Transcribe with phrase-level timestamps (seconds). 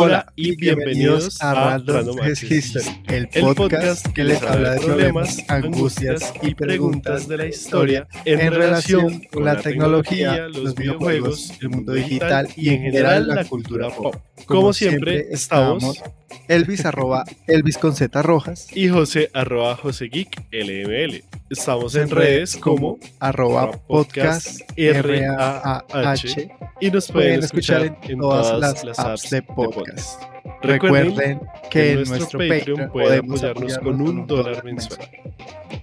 [0.00, 6.54] Hola y bienvenidos a Random History, el podcast que les habla de problemas, angustias y
[6.54, 12.68] preguntas de la historia en relación con la tecnología, los videojuegos, el mundo digital y
[12.68, 14.14] en general la cultura pop.
[14.46, 16.00] Como siempre estamos
[16.48, 21.24] Elvis arroba Elvis con Z Rojas y José arroba José Geek LML.
[21.50, 26.50] Estamos en redes como arroba podcast R-A-H
[26.80, 30.37] y nos pueden escuchar en todas las apps de podcast.
[30.62, 31.40] Recuerden,
[31.70, 35.08] que en nuestro, Patreon pueden apoyarnos con un dólar mensual.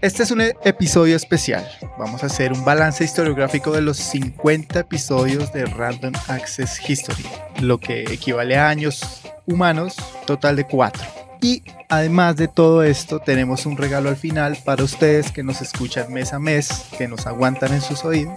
[0.01, 1.65] Este es un episodio especial.
[1.98, 7.25] Vamos a hacer un balance historiográfico de los 50 episodios de Random Access History,
[7.61, 11.24] lo que equivale a años humanos, total de 4.
[11.45, 16.12] Y además de todo esto, tenemos un regalo al final para ustedes que nos escuchan
[16.12, 18.34] mes a mes, que nos aguantan en sus oídos.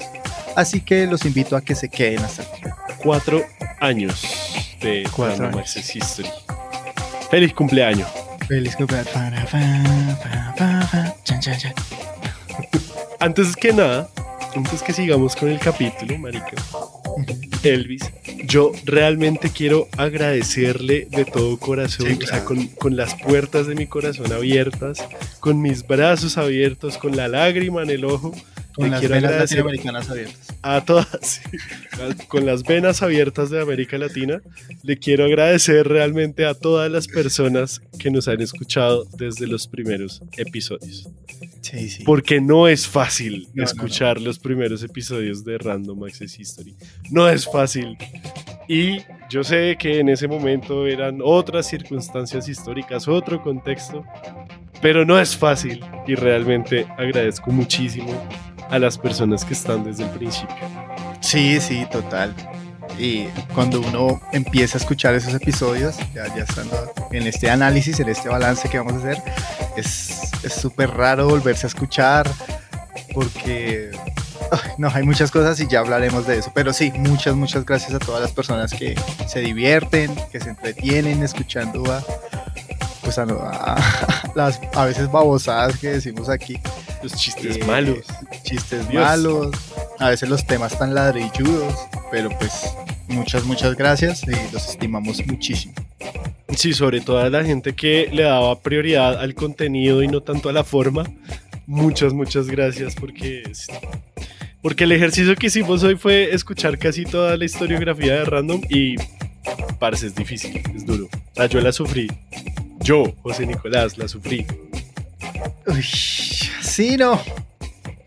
[0.57, 2.61] Así que los invito a que se queden hasta aquí.
[2.99, 3.43] Cuatro
[3.81, 6.29] años de Cuatro History.
[7.31, 8.11] Feliz cumpleaños.
[8.47, 9.09] Feliz cumpleaños.
[13.19, 14.11] Antes que nada,
[14.59, 16.53] antes que sigamos con el capítulo, marica,
[17.63, 18.03] Elvis,
[18.45, 23.87] yo realmente quiero agradecerle de todo corazón, o sea, con, con, las puertas de mi
[23.87, 24.99] corazón abiertas,
[25.39, 28.33] con mis brazos abiertos, con la lágrima en el ojo,
[28.79, 30.55] con las venas latinoamericanas abiertas.
[30.63, 31.41] A todas,
[32.29, 34.41] con las venas abiertas de América Latina,
[34.85, 40.23] le quiero agradecer realmente a todas las personas que nos han escuchado desde los primeros
[40.37, 41.09] episodios.
[41.61, 42.05] Sí, sí.
[42.05, 46.77] Porque no es fácil escuchar los primeros episodios de Random Access History.
[47.11, 47.97] No es fácil.
[48.69, 48.99] Y
[49.29, 54.05] yo sé que en ese momento eran otras circunstancias históricas, otro contexto,
[54.81, 58.29] pero no es fácil y realmente agradezco muchísimo
[58.71, 60.57] a las personas que están desde el principio.
[61.21, 62.35] Sí, sí, total.
[62.99, 63.25] Y
[63.55, 68.29] cuando uno empieza a escuchar esos episodios, ya, ya estando en este análisis, en este
[68.29, 69.23] balance que vamos a hacer,
[69.77, 72.29] es súper raro volverse a escuchar
[73.15, 73.91] porque
[74.79, 76.53] no, hay muchas cosas y ya hablaremos de eso.
[76.55, 81.23] Pero sí, muchas, muchas gracias a todas las personas que se divierten, que se entretienen
[81.23, 82.03] escuchando a,
[83.03, 83.27] pues a,
[84.35, 86.61] las a veces babosadas que decimos aquí.
[87.03, 88.07] Los chistes malos.
[88.49, 89.51] Chistes malos.
[89.99, 91.75] A veces los temas tan ladrilludos.
[92.11, 92.73] Pero pues
[93.09, 95.75] muchas, muchas gracias y los estimamos muchísimo.
[96.57, 100.49] Sí, sobre todo a la gente que le daba prioridad al contenido y no tanto
[100.49, 101.05] a la forma.
[101.67, 103.43] Muchas, muchas gracias porque,
[104.63, 108.97] porque el ejercicio que hicimos hoy fue escuchar casi toda la historiografía de Random y
[109.79, 111.05] parece es difícil, es duro.
[111.05, 112.09] O sea, yo la sufrí.
[112.81, 114.47] Yo, José Nicolás, la sufrí.
[115.67, 117.21] Uy, sí, no.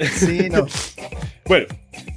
[0.07, 0.67] Sí, no.
[1.45, 1.67] bueno,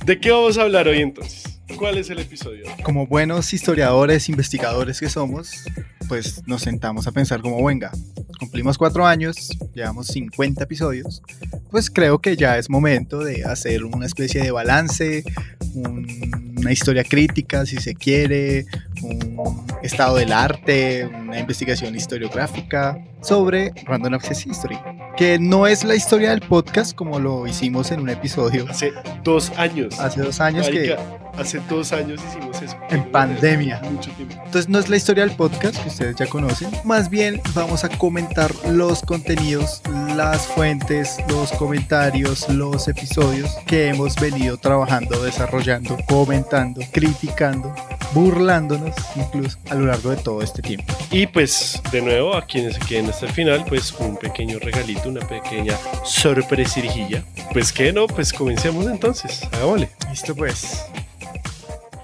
[0.05, 1.45] ¿de qué vamos a hablar hoy entonces?
[1.77, 2.65] ¿Cuál es el episodio?
[2.83, 5.65] Como buenos historiadores, investigadores que somos,
[6.09, 7.91] pues nos sentamos a pensar como, venga,
[8.39, 11.23] cumplimos cuatro años, llevamos 50 episodios,
[11.71, 15.25] pues creo que ya es momento de hacer una especie de balance,
[15.75, 18.67] una historia crítica, si se quiere,
[19.03, 24.79] un estado del arte, una investigación historiográfica sobre Random Access History,
[25.17, 28.67] que no es la historia del podcast como lo hicimos en un episodio.
[28.69, 28.93] Hace
[29.23, 29.99] dos años.
[29.99, 30.97] Hace dos años que
[31.39, 32.77] hace dos años hicimos eso.
[32.91, 33.81] En pandemia.
[33.85, 36.71] Entonces no es la historia del podcast que ustedes ya conocen.
[36.85, 39.83] Más bien vamos a comentar los contenidos,
[40.17, 47.75] las fuentes, los comentarios, los episodios que hemos venido trabajando, desarrollando, comentando, criticando,
[48.13, 50.95] burlándonos incluso a lo largo de todo este tiempo.
[51.11, 55.09] Y pues de nuevo a quienes se queden hasta el final, pues un pequeño regalito,
[55.09, 57.25] una pequeña sorpresirjilla.
[57.53, 59.43] Pues que no, pues comencemos entonces.
[59.53, 59.91] Hagámosle.
[60.11, 60.85] Listo pues.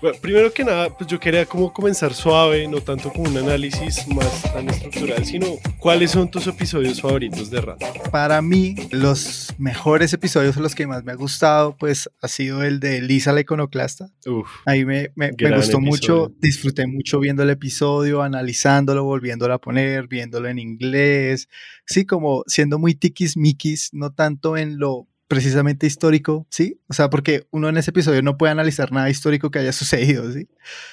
[0.00, 4.08] Bueno, primero que nada, pues yo quería como comenzar suave, no tanto con un análisis
[4.08, 5.46] más tan estructural, sino
[5.78, 7.90] cuáles son tus episodios favoritos de Random.
[8.10, 12.80] Para mí, los mejores episodios, los que más me ha gustado, pues ha sido el
[12.80, 14.08] de Lisa la iconoclasta.
[14.24, 20.08] Uf, Ahí me, me, gustó mucho, disfruté mucho viendo el episodio, analizándolo, volviéndolo a poner,
[20.08, 21.50] viéndolo en inglés,
[21.84, 26.80] sí, como siendo muy tiquis-miquis, no tanto en lo precisamente histórico, ¿sí?
[26.88, 30.30] O sea, porque uno en ese episodio no puede analizar nada histórico que haya sucedido,
[30.32, 30.48] ¿sí?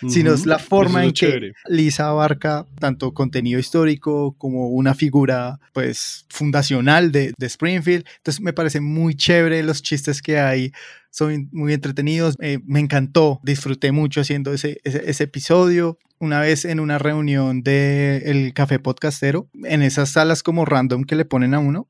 [0.07, 6.27] Sino es la forma en que Lisa abarca tanto contenido histórico como una figura, pues,
[6.29, 8.05] fundacional de, Springfield.
[8.17, 10.71] Entonces me parece muy chévere los chistes que hay,
[11.09, 12.35] son muy entretenidos.
[12.39, 15.97] Eh, me encantó, disfruté mucho haciendo ese, ese, episodio.
[16.19, 21.15] Una vez en una reunión del el Café Podcastero, en esas salas como random que
[21.15, 21.87] le ponen a uno,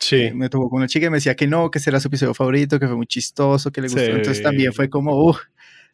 [0.00, 0.30] Sí.
[0.34, 2.34] Me tocó con una chica y me decía que no, que ese era su episodio
[2.34, 4.00] favorito, que fue muy chistoso, que le gustó.
[4.00, 5.36] Entonces también fue como,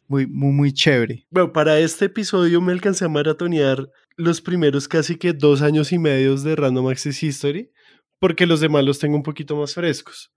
[0.07, 1.25] muy, muy, muy chévere.
[1.29, 5.99] Bueno, para este episodio me alcancé a maratonear los primeros casi que dos años y
[5.99, 7.71] medio de Random Access History,
[8.19, 10.31] porque los demás los tengo un poquito más frescos.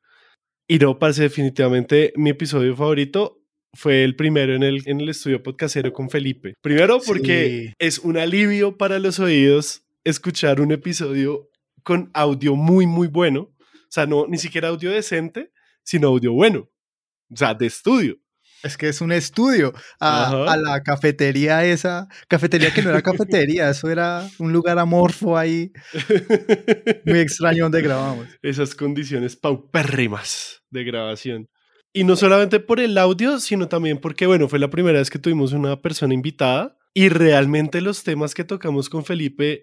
[0.69, 5.43] Y no, parece definitivamente mi episodio favorito fue el primero en el, en el estudio
[5.43, 6.55] podcastero con Felipe.
[6.61, 11.49] Primero porque es un alivio para los oídos escuchar un episodio
[11.83, 13.51] con audio muy, muy bueno.
[13.91, 15.53] O sea, no ni siquiera audio decente,
[15.83, 16.71] sino audio bueno.
[17.29, 18.19] O sea, de estudio.
[18.63, 19.73] Es que es un estudio.
[19.99, 25.73] A, la cafetería esa, cafetería que no era cafetería, eso era un lugar amorfo ahí,
[27.05, 28.29] muy extraño donde grabamos.
[28.43, 31.49] Esas condiciones paupérrimas de grabación.
[31.93, 35.19] Y no solamente por el audio, sino también porque, bueno, fue la primera vez que
[35.19, 39.63] tuvimos una persona invitada y realmente los temas que tocamos con Felipe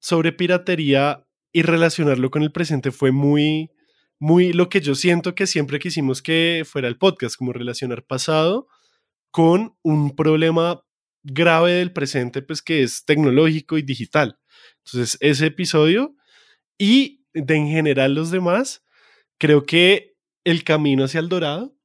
[0.00, 3.70] sobre piratería y relacionarlo con el presente fue muy,
[4.18, 8.68] muy lo que yo siento que siempre quisimos que fuera el podcast, como relacionar pasado
[9.30, 10.82] con un problema
[11.22, 14.38] grave del presente, pues que es tecnológico y digital.
[14.84, 16.14] Entonces, ese episodio
[16.78, 18.82] y de en general los demás,
[19.38, 21.76] creo que el camino hacia el dorado.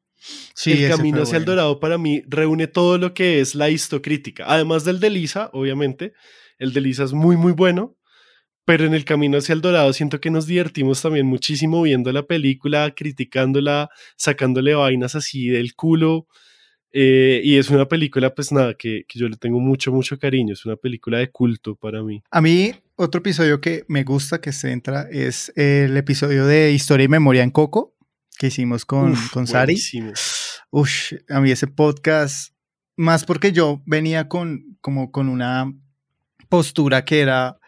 [0.55, 4.45] Sí, el camino hacia el dorado para mí reúne todo lo que es la histocrítica,
[4.47, 6.13] además del de Lisa, obviamente.
[6.57, 7.95] El de Lisa es muy, muy bueno,
[8.65, 12.23] pero en el camino hacia el dorado siento que nos divertimos también muchísimo viendo la
[12.23, 16.27] película, criticándola, sacándole vainas así del culo.
[16.97, 20.53] Eh, y es una película, pues nada, que, que, yo le tengo mucho, mucho cariño.
[20.53, 22.23] Es una película de culto para mí.
[22.31, 27.03] A mí, otro episodio que me gusta que se entra es el episodio de Historia
[27.03, 27.95] y Memoria en Coco
[28.37, 29.75] que hicimos con, con Sari.
[30.71, 32.53] Uf, a mí ese podcast,
[32.95, 35.71] más porque yo venía con, como con una
[36.49, 37.59] postura que era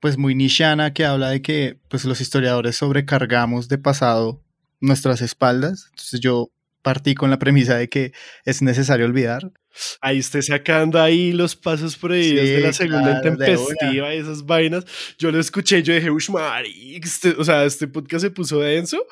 [0.00, 4.42] pues muy nichana, que habla de que pues los historiadores sobrecargamos de pasado
[4.80, 5.86] nuestras espaldas.
[5.90, 6.50] Entonces yo
[6.82, 8.12] partí con la premisa de que
[8.44, 9.52] es necesario olvidar.
[10.00, 14.84] Ahí esté sacando ahí los pasos por ahí de la segunda intempestiva y esas vainas.
[15.18, 16.30] Yo lo escuché, yo dije, ush,
[17.02, 19.06] este, o sea, este podcast se puso denso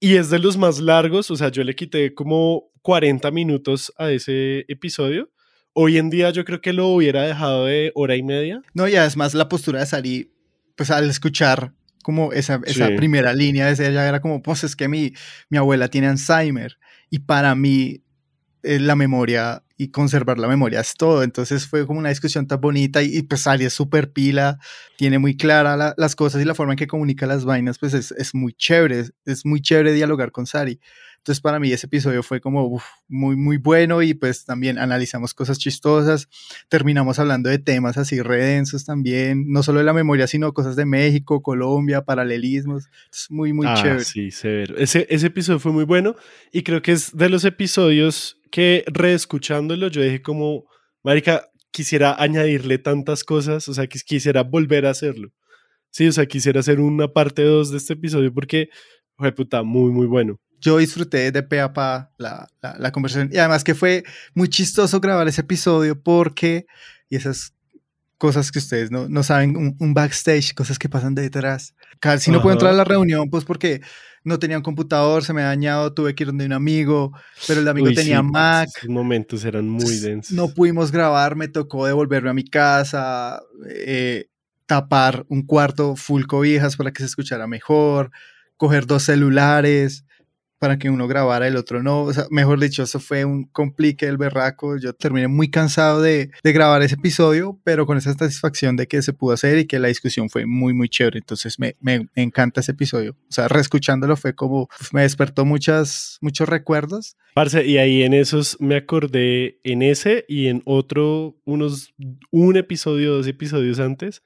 [0.00, 4.10] y es de los más largos, o sea, yo le quité como 40 minutos a
[4.10, 5.30] ese episodio.
[5.80, 8.62] Hoy en día yo creo que lo hubiera dejado de hora y media.
[8.74, 10.32] No, y además la postura de Sari,
[10.74, 11.72] pues al escuchar
[12.02, 15.12] como esa, esa primera línea de ella era como, pues es que mi,
[15.50, 16.78] mi abuela tiene Alzheimer
[17.10, 18.02] y para mí
[18.64, 21.22] eh, la memoria y conservar la memoria es todo.
[21.22, 24.58] Entonces fue como una discusión tan bonita y, pues Sari es súper pila,
[24.96, 28.10] tiene muy clara las cosas y la forma en que comunica las vainas, pues es,
[28.10, 30.80] es muy chévere, es muy chévere dialogar con Sari.
[31.28, 35.58] Entonces para mí ese episodio fue como muy, muy bueno y pues también analizamos cosas
[35.58, 36.26] chistosas,
[36.70, 40.86] terminamos hablando de temas así redensos también, no solo de la memoria, sino cosas de
[40.86, 42.86] México, Colombia, paralelismos.
[43.12, 44.04] Es muy, muy ah, chévere.
[44.04, 44.78] Sí, severo.
[44.78, 46.16] Ese, ese episodio fue muy bueno
[46.50, 50.64] y creo que es de los episodios que reescuchándolo yo dije como,
[51.02, 55.28] Marica, quisiera añadirle tantas cosas, o sea, que quisiera volver a hacerlo.
[55.90, 58.70] Sí, o sea, quisiera hacer una parte 2 de este episodio porque
[59.18, 63.30] fue puta, muy, muy bueno yo disfruté de pe a pa la, la, conversación.
[63.32, 66.66] Y además que fue muy chistoso grabar ese episodio porque,
[67.08, 67.54] y esas
[68.18, 71.74] cosas que ustedes no, no saben, un, backstage, cosas que pasan detrás.
[72.00, 73.80] Casi no puedo entrar a la reunión, pues porque
[74.24, 77.12] no tenía un computador, se me ha dañado, tuve que ir donde un amigo,
[77.46, 78.68] pero el amigo tenía Mac.
[78.76, 80.32] Esos momentos eran muy densos.
[80.32, 84.26] No pudimos grabar, me tocó devolverme a mi casa, eh,
[84.66, 88.10] tapar un cuarto full cobijas para que se escuchara mejor,
[88.56, 90.04] coger dos celulares
[90.58, 92.02] para que uno grabara, el otro no.
[92.02, 94.76] O sea, mejor dicho, eso fue un complique del berraco.
[94.76, 99.12] Yo terminé muy cansado de, grabar ese episodio, pero con esa satisfacción de que se
[99.12, 101.18] pudo hacer y que la discusión fue muy, muy chévere.
[101.18, 103.12] Entonces me, me, encanta ese episodio.
[103.12, 107.16] O sea, reescuchándolo fue como, me despertó muchas, muchos recuerdos.
[107.34, 111.94] Parce, y ahí en esos me acordé en ese y en otro, unos,
[112.30, 114.22] un episodio, dos episodios antes,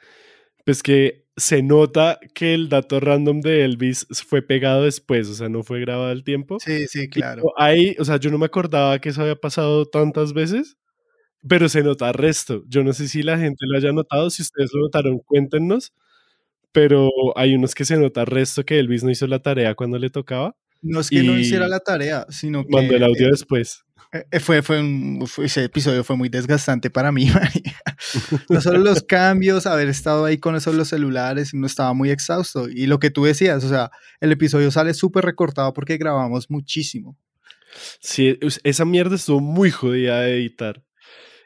[0.65, 5.49] pues que se nota que el dato random de Elvis fue pegado después, o sea,
[5.49, 6.59] no fue grabado al tiempo.
[6.61, 7.45] Sí, sí, claro.
[7.57, 10.77] Ahí, o sea, yo no me acordaba que eso había pasado tantas veces,
[11.49, 12.63] pero se nota resto.
[12.69, 15.93] Yo no sé si la gente lo haya notado, si ustedes lo notaron, cuéntenos,
[16.73, 20.11] pero hay unos que se nota resto que Elvis no hizo la tarea cuando le
[20.11, 20.57] tocaba.
[20.83, 22.73] No es que no hiciera la tarea, sino que...
[22.73, 23.85] Mandó el audio después.
[24.13, 27.31] Eh, fue, fue, un, ese episodio fue muy desgastante para mí.
[28.51, 32.69] no solo los cambios, haber estado ahí con esos los celulares, no estaba muy exhausto.
[32.69, 37.17] Y lo que tú decías, o sea, el episodio sale súper recortado porque grabamos muchísimo.
[38.01, 40.83] Sí, esa mierda estuvo muy jodida de editar.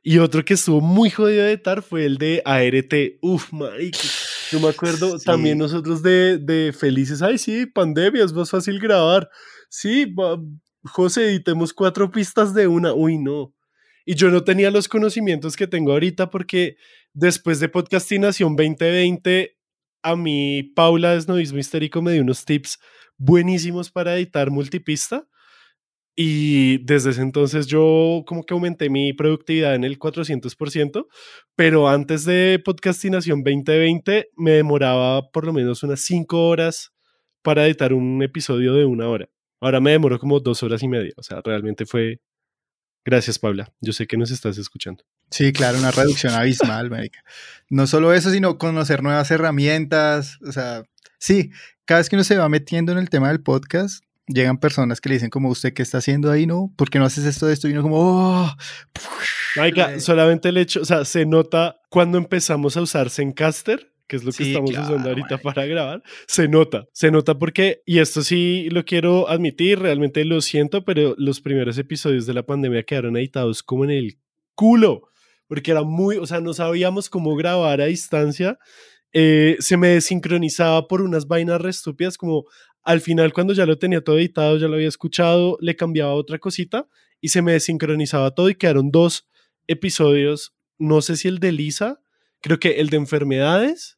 [0.02, 3.18] Y otro que estuvo muy jodido de editar fue el de ART.
[3.22, 3.98] Uf, marico.
[4.50, 7.22] Yo me acuerdo también nosotros de, de felices.
[7.22, 9.28] Ay, sí, pandemia, es más fácil grabar.
[9.68, 10.14] Sí,
[10.84, 12.94] José, editemos cuatro pistas de una.
[12.94, 13.54] Uy, no.
[14.04, 16.76] y yo no tenía los conocimientos que tengo ahorita porque
[17.12, 19.56] después de Podcastinación 2020,
[20.02, 22.78] a mí Paula Desnovismo Histérico me dio unos tips
[23.16, 25.26] buenísimos para editar multipista.
[26.18, 31.06] Y desde ese entonces yo como que aumenté mi productividad en el 400%,
[31.54, 36.92] pero antes de Podcastinación 2020 me demoraba por lo menos unas 5 horas
[37.42, 39.28] para editar un episodio de una hora.
[39.60, 41.12] Ahora me demoró como dos horas y media.
[41.16, 42.20] O sea, realmente fue
[43.06, 43.72] Gracias, Paula.
[43.80, 45.04] Yo sé que nos estás escuchando.
[45.30, 46.90] Sí, claro, una reducción abismal.
[47.70, 50.38] No solo eso, sino conocer nuevas herramientas.
[50.42, 50.82] O sea,
[51.20, 51.52] sí,
[51.84, 55.08] cada vez que uno se va metiendo en el tema del podcast, llegan personas que
[55.08, 56.72] le dicen como, ¿usted qué está haciendo ahí, no?
[56.76, 57.68] ¿Por qué no haces esto de esto?
[57.68, 58.56] Y uno como, ¡oh!
[59.98, 64.32] solamente el hecho, o sea, se nota cuando empezamos a usar Zencaster que es lo
[64.32, 68.84] que estamos usando ahorita para grabar, se nota, se nota porque, y esto sí lo
[68.84, 73.84] quiero admitir, realmente lo siento, pero los primeros episodios de la pandemia quedaron editados como
[73.84, 74.18] en el
[74.54, 75.08] culo,
[75.48, 78.58] porque era muy, o sea, no sabíamos cómo grabar a distancia,
[79.12, 82.44] eh, se me desincronizaba por unas vainas re estúpidas, como
[82.86, 86.38] al final cuando ya lo tenía todo editado, ya lo había escuchado, le cambiaba otra
[86.38, 86.88] cosita
[87.20, 89.28] y se me desincronizaba todo y quedaron dos
[89.66, 92.00] episodios, no sé si el de Lisa,
[92.40, 93.96] creo que el de enfermedades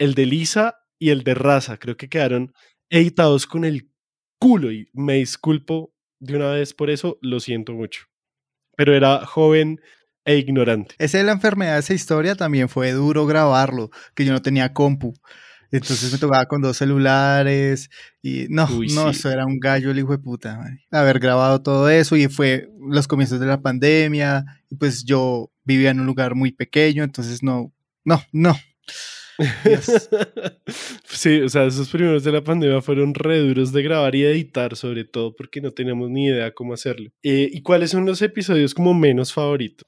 [0.00, 1.76] el de Lisa y el de Raza.
[1.76, 2.52] Creo que quedaron
[2.88, 3.90] editados con el
[4.38, 8.06] culo y me disculpo de una vez por eso, lo siento mucho.
[8.76, 9.80] Pero era joven
[10.24, 10.94] e ignorante.
[10.98, 15.12] Esa de la enfermedad, esa historia también fue duro grabarlo, que yo no tenía compu.
[15.72, 17.90] Entonces me tocaba con dos celulares
[18.22, 20.60] y no, no, eso era un gallo el hijo de puta.
[20.90, 25.90] Haber grabado todo eso y fue los comienzos de la pandemia y pues yo vivía
[25.90, 27.72] en un lugar muy pequeño, entonces no,
[28.04, 28.56] no, no,
[31.04, 34.76] sí, o sea, esos primeros de la pandemia fueron re duros de grabar y editar,
[34.76, 37.10] sobre todo porque no teníamos ni idea cómo hacerlo.
[37.22, 39.86] Eh, ¿Y cuáles son los episodios como menos favoritos?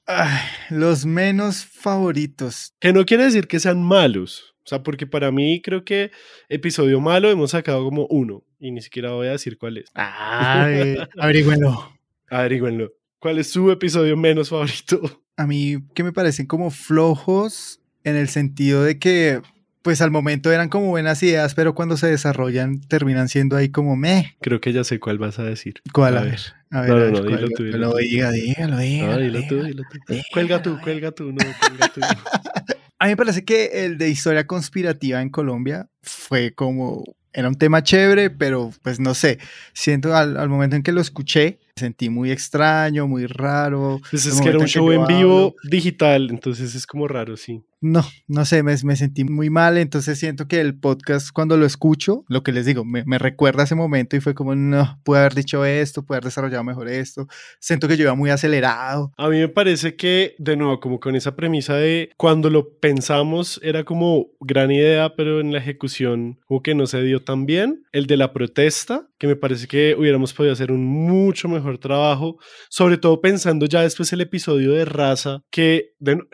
[0.69, 2.73] los menos favoritos.
[2.79, 4.52] Que no quiere decir que sean malos.
[4.65, 6.11] O sea, porque para mí creo que
[6.47, 9.91] episodio malo hemos sacado como uno y ni siquiera voy a decir cuál es.
[9.93, 11.93] Ay, averígüenlo.
[12.29, 12.93] Averígüenlo.
[13.19, 15.01] ¿Cuál es su episodio menos favorito?
[15.37, 19.41] A mí que me parecen como flojos en el sentido de que,
[19.81, 23.95] pues al momento eran como buenas ideas, pero cuando se desarrollan terminan siendo ahí como
[23.95, 24.37] me.
[24.41, 25.81] Creo que ya sé cuál vas a decir.
[25.91, 26.17] ¿Cuál?
[26.17, 26.39] A, ver.
[26.69, 27.63] A ver, no, no, no, dilo tú.
[27.63, 29.17] Lo diga, dígalo, dígalo.
[29.17, 30.15] dilo tú, dilo tú.
[30.31, 32.01] Cuelga tú, cuelga tú, no, cuelga tú.
[33.03, 37.55] A mí me parece que el de historia conspirativa en Colombia fue como era un
[37.55, 39.39] tema chévere, pero pues no sé,
[39.73, 43.99] siento al, al, momento en que lo escuché, sentí muy extraño, muy raro.
[44.09, 47.63] Pues es que era un show en vivo digital, entonces es como raro, sí.
[47.81, 51.65] No, no sé, me, me, sentí muy mal, entonces siento que el podcast cuando lo
[51.65, 55.19] escucho, lo que les digo, me, me recuerda ese momento y fue como, no, pude
[55.19, 57.27] haber dicho esto, pude haber desarrollado mejor esto,
[57.59, 59.11] siento que yo iba muy acelerado.
[59.17, 63.59] A mí me parece que, de nuevo, como con esa premisa de cuando lo pensamos
[63.61, 67.83] era como gran idea, pero en la ejecución como que no se dio tan bien,
[67.91, 72.35] el de la protesta, que me parece que hubiéramos podido hacer un mucho mejor trabajo,
[72.69, 75.93] sobre todo pensando ya después el episodio de raza, que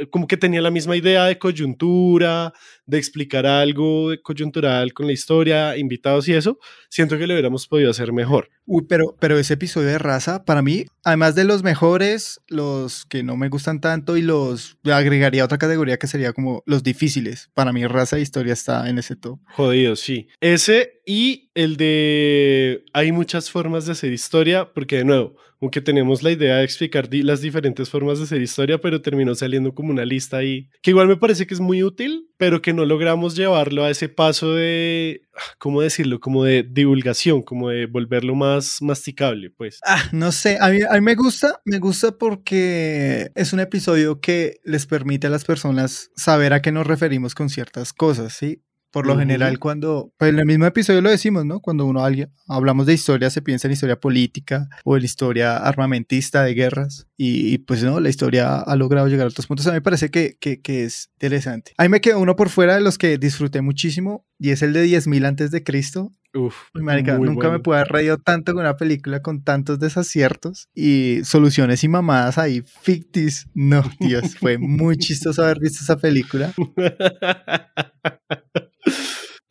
[0.10, 2.52] como que tenía la misma idea de coyuntura,
[2.90, 6.58] de explicar algo coyuntural con la historia, invitados y eso,
[6.90, 8.50] siento que lo hubiéramos podido hacer mejor.
[8.66, 13.24] Uy, pero, pero ese episodio de raza, para mí, además de los mejores, los que
[13.24, 17.50] no me gustan tanto y los agregaría otra categoría que sería como los difíciles.
[17.54, 19.40] Para mí, raza e historia está en ese top.
[19.54, 20.28] Jodido, sí.
[20.42, 26.24] Ese y el de hay muchas formas de hacer historia, porque de nuevo, aunque tenemos
[26.24, 30.06] la idea de explicar las diferentes formas de hacer historia, pero terminó saliendo como una
[30.06, 33.84] lista ahí, que igual me parece que es muy útil, pero que no logramos llevarlo
[33.84, 35.22] a ese paso de,
[35.58, 36.20] ¿cómo decirlo?
[36.20, 39.80] Como de divulgación, como de volverlo más masticable, pues.
[39.86, 44.86] Ah, no sé, a mí me gusta, me gusta porque es un episodio que les
[44.86, 48.64] permite a las personas saber a qué nos referimos con ciertas cosas, ¿sí?
[48.92, 51.60] Por lo general, cuando, pues en el mismo episodio lo decimos, ¿no?
[51.60, 56.44] Cuando uno alguien, hablamos de historia, se piensa en historia política o en historia armamentista
[56.44, 57.08] de guerras.
[57.16, 59.68] Y, pues no, la historia ha logrado llegar a otros puntos.
[59.68, 61.74] A mí me parece que, que, que es interesante.
[61.78, 64.86] Ahí me quedó uno por fuera de los que disfruté muchísimo y es el de
[64.86, 66.12] 10.000 antes de Cristo.
[66.34, 71.22] Uf, marica, nunca me pude haber reído tanto con una película con tantos desaciertos y
[71.24, 73.48] soluciones y mamadas ahí fictis.
[73.56, 76.54] No, Dios, fue muy chistoso haber visto esa película.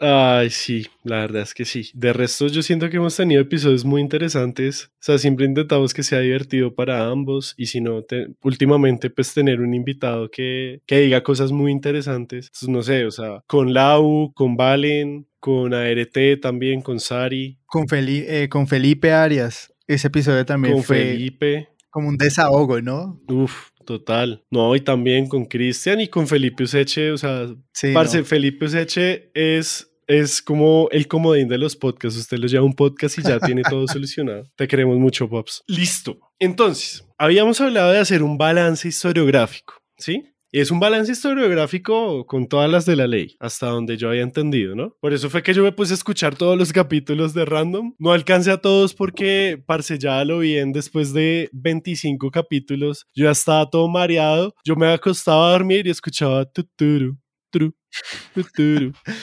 [0.00, 1.90] Ay, sí, la verdad es que sí.
[1.92, 4.90] De resto, yo siento que hemos tenido episodios muy interesantes.
[4.94, 7.54] O sea, siempre intentamos que sea divertido para ambos.
[7.56, 8.04] Y si no,
[8.42, 12.46] últimamente, pues tener un invitado que, que diga cosas muy interesantes.
[12.46, 17.58] Entonces, no sé, o sea, con Lau, con Valen, con ART también, con Sari.
[17.66, 19.72] Con, eh, con Felipe Arias.
[19.88, 20.96] Ese episodio también con fue.
[20.98, 21.68] Felipe.
[21.90, 23.20] como un desahogo, ¿no?
[23.28, 24.44] Uf, total.
[24.50, 27.48] No, y también con Cristian y con Felipe Useche, o sea,
[27.94, 32.18] parce, Felipe Useche es es como el comodín de los podcasts.
[32.18, 34.50] Usted lo lleva un podcast y ya tiene todo solucionado.
[34.56, 35.62] Te queremos mucho, Pops.
[35.66, 36.18] Listo.
[36.38, 40.34] Entonces, habíamos hablado de hacer un balance historiográfico, ¿sí?
[40.50, 44.74] Es un balance historiográfico con todas las de la ley, hasta donde yo había entendido,
[44.74, 44.96] ¿no?
[44.98, 47.94] Por eso fue que yo me puse a escuchar todos los capítulos de Random.
[47.98, 53.04] No alcancé a todos porque, parce, ya lo bien después de 25 capítulos.
[53.14, 54.54] Yo ya estaba todo mareado.
[54.64, 57.18] Yo me acostaba a dormir y escuchaba tuturu,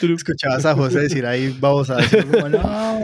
[0.01, 1.97] Escuchabas a José decir ahí babosa.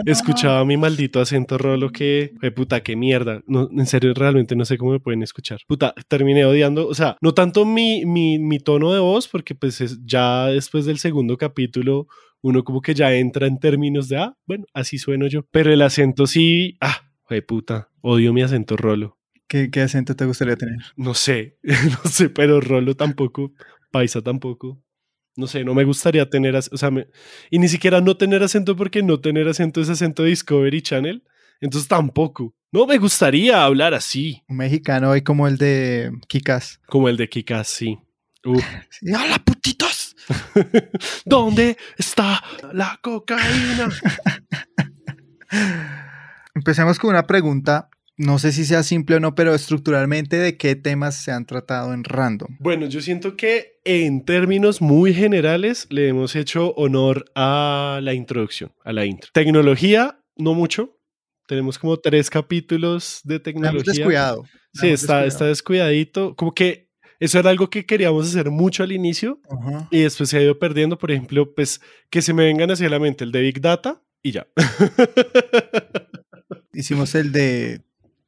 [0.06, 3.42] Escuchaba mi maldito acento rolo que, puta, qué mierda.
[3.48, 5.60] No, en serio, realmente no sé cómo me pueden escuchar.
[5.68, 10.00] Puta, terminé odiando, o sea, no tanto mi, mi, mi tono de voz, porque pues
[10.06, 12.08] ya después del segundo capítulo
[12.44, 15.46] uno como que ya entra en términos de, ah, bueno, así sueno yo.
[15.52, 17.12] Pero el acento sí, ah,
[17.48, 19.18] puta, odio mi acento rolo.
[19.48, 20.80] ¿Qué, ¿Qué acento te gustaría tener?
[20.96, 23.54] No sé, no sé, pero rolo tampoco,
[23.92, 24.82] paisa tampoco
[25.36, 26.90] no sé, no me gustaría tener, o sea,
[27.50, 31.24] y ni siquiera no tener acento porque no tener acento es acento Discovery Channel,
[31.62, 32.54] entonces tampoco.
[32.72, 34.44] No me gustaría hablar así.
[34.48, 36.80] Un mexicano hay como el de Kikas.
[36.88, 38.00] Como el de Kikas, sí.
[38.44, 40.16] ¡Hola, putitos!
[41.26, 43.90] ¿Dónde está la cocaína?
[46.56, 47.90] Empecemos con una pregunta
[48.22, 51.94] no sé si sea simple o no, pero estructuralmente, ¿de qué temas se han tratado
[51.94, 52.56] en Random?
[52.60, 58.72] Bueno, yo siento que en términos muy generales le hemos hecho honor a la introducción,
[58.84, 59.32] a la intro.
[59.34, 60.98] Tecnología, no mucho.
[61.48, 63.82] Tenemos como tres capítulos de tecnología.
[63.82, 64.46] Hemos descuidado.
[64.74, 66.36] Sí, está, está descuidadito.
[66.36, 69.42] Como que eso era algo que queríamos hacer mucho al inicio
[69.90, 70.98] y después se ha ido perdiendo.
[70.98, 74.32] Por ejemplo, pues que se me vengan hacia la mente el de Big Data y
[74.32, 74.48] ya.
[76.74, 77.82] Hicimos el de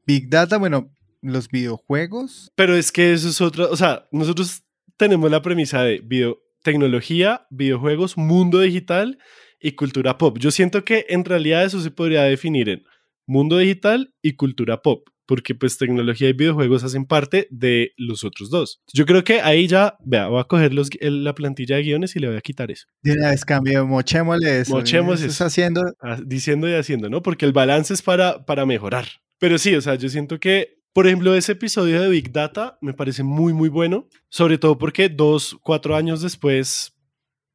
[0.06, 0.92] Big Data, bueno,
[1.22, 2.52] los videojuegos.
[2.56, 4.64] Pero es que eso es otra, o sea, nosotros
[4.98, 9.18] tenemos la premisa de video, tecnología, videojuegos, mundo digital
[9.60, 10.38] y cultura pop.
[10.40, 12.84] Yo siento que en realidad eso se podría definir en
[13.26, 18.50] mundo digital y cultura pop, porque pues tecnología y videojuegos hacen parte de los otros
[18.50, 18.82] dos.
[18.94, 22.20] Yo creo que ahí ya, vea, voy a coger los, la plantilla de guiones y
[22.20, 22.88] le voy a quitar eso.
[23.02, 24.76] De una vez cambio, mochémosle eso.
[24.76, 25.46] Mochemos eso.
[25.46, 25.82] haciendo.
[26.02, 27.22] Ah, diciendo y haciendo, ¿no?
[27.22, 29.08] Porque el balance es para, para mejorar.
[29.40, 32.94] Pero sí, o sea, yo siento que, por ejemplo, ese episodio de Big Data me
[32.94, 36.94] parece muy, muy bueno, sobre todo porque dos, cuatro años después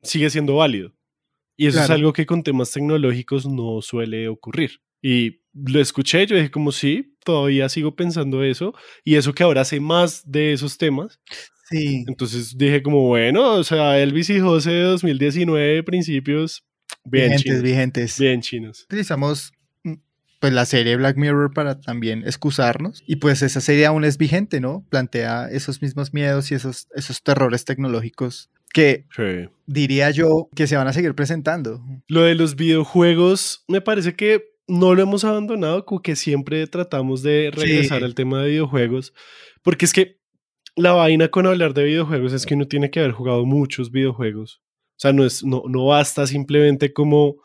[0.03, 0.93] sigue siendo válido.
[1.57, 4.81] Y eso es algo que con temas tecnológicos no suele ocurrir.
[5.03, 8.75] Y lo escuché, yo dije como sí, todavía sigo pensando eso.
[9.05, 11.21] Y eso que ahora sé más de esos temas.
[11.69, 12.05] Sí.
[12.07, 16.65] Entonces dije como, bueno, o sea, Elvis y José 2019, principios,
[17.05, 17.63] bien vigentes, chinos.
[17.63, 18.19] Vigentes.
[18.19, 18.83] Bien chinos.
[18.85, 19.53] Utilizamos
[20.41, 23.03] pues la serie Black Mirror para también excusarnos.
[23.07, 24.87] Y pues esa serie aún es vigente, ¿no?
[24.89, 29.07] Plantea esos mismos miedos y esos, esos terrores tecnológicos que
[29.67, 31.83] diría yo que se van a seguir presentando.
[32.07, 37.23] Lo de los videojuegos, me parece que no lo hemos abandonado, como que siempre tratamos
[37.23, 39.15] de regresar al tema de videojuegos,
[39.63, 40.19] porque es que
[40.77, 44.63] la vaina con hablar de videojuegos es que uno tiene que haber jugado muchos videojuegos.
[44.97, 47.37] O sea, no, es, no, no basta simplemente como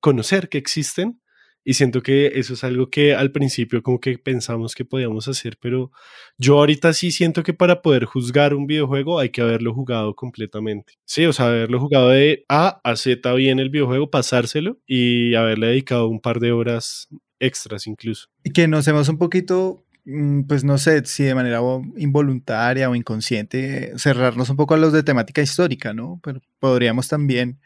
[0.00, 1.21] conocer que existen,
[1.64, 5.56] y siento que eso es algo que al principio como que pensamos que podíamos hacer,
[5.60, 5.92] pero
[6.38, 10.94] yo ahorita sí siento que para poder juzgar un videojuego hay que haberlo jugado completamente.
[11.04, 15.68] Sí, o sea, haberlo jugado de A a Z bien el videojuego, pasárselo y haberle
[15.68, 18.28] dedicado un par de horas extras incluso.
[18.42, 21.60] Y que nos hemos un poquito mm, pues no sé si de manera
[21.96, 26.20] involuntaria o inconsciente, cerrarnos un poco a los de temática histórica, ¿no?
[26.24, 27.60] Pero podríamos también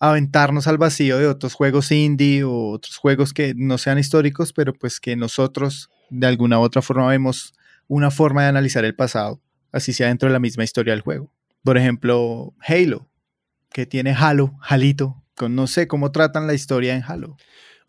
[0.00, 4.72] aventarnos al vacío de otros juegos indie o otros juegos que no sean históricos, pero
[4.72, 7.52] pues que nosotros de alguna u otra forma vemos
[7.86, 9.40] una forma de analizar el pasado,
[9.72, 11.30] así sea dentro de la misma historia del juego.
[11.62, 13.10] Por ejemplo, Halo,
[13.72, 17.36] que tiene Halo, Halito, con no sé cómo tratan la historia en Halo.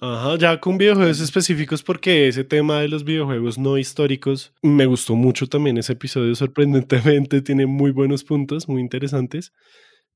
[0.02, 5.16] Ajá, ya con videojuegos específicos porque ese tema de los videojuegos no históricos me gustó
[5.16, 9.54] mucho también ese episodio sorprendentemente, tiene muy buenos puntos, muy interesantes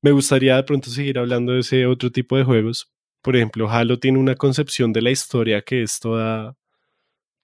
[0.06, 2.92] me gustaría de pronto seguir hablando de ese otro tipo de juegos.
[3.22, 6.54] Por ejemplo, Halo tiene una concepción de la historia que es toda,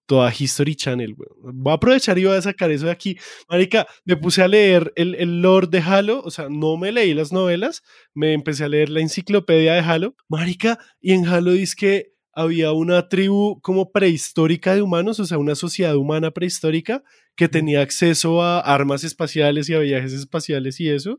[0.07, 1.17] toda History Channel.
[1.43, 3.19] Voy a aprovechar y voy a sacar eso de aquí.
[3.49, 7.15] Marica, me puse a leer el, el lore de Halo, o sea, no me leí
[7.15, 7.83] las novelas,
[8.15, 10.15] me empecé a leer la enciclopedia de Halo.
[10.29, 15.37] Marica, y en Halo dice que había una tribu como prehistórica de humanos, o sea,
[15.37, 17.03] una sociedad humana prehistórica
[17.35, 21.19] que tenía acceso a armas espaciales y a viajes espaciales y eso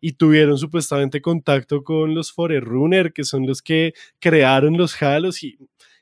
[0.00, 5.58] y tuvieron supuestamente contacto con los Forerunner, que son los que crearon los Halos y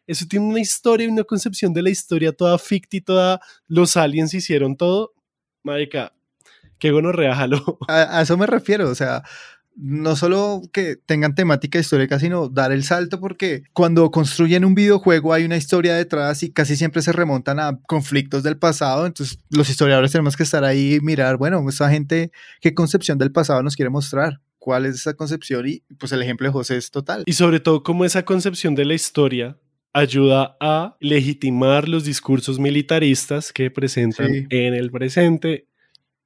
[0.06, 4.35] eso tiene una historia y una concepción de la historia toda ficti, toda los aliens
[4.35, 5.14] hicieron todo.
[5.64, 6.12] Marica,
[6.78, 7.78] qué bueno, reájalo.
[7.88, 9.24] A, a eso me refiero, o sea,
[9.77, 15.33] no solo que tengan temática histórica, sino dar el salto porque cuando construyen un videojuego
[15.33, 19.69] hay una historia detrás y casi siempre se remontan a conflictos del pasado, entonces los
[19.69, 23.77] historiadores tenemos que estar ahí y mirar, bueno, esa gente, ¿qué concepción del pasado nos
[23.77, 24.41] quiere mostrar?
[24.59, 25.69] ¿Cuál es esa concepción?
[25.69, 27.23] Y pues el ejemplo de José es total.
[27.27, 29.59] Y sobre todo cómo esa concepción de la historia
[29.93, 35.69] ayuda a legitimar los discursos militaristas que presentan en el presente.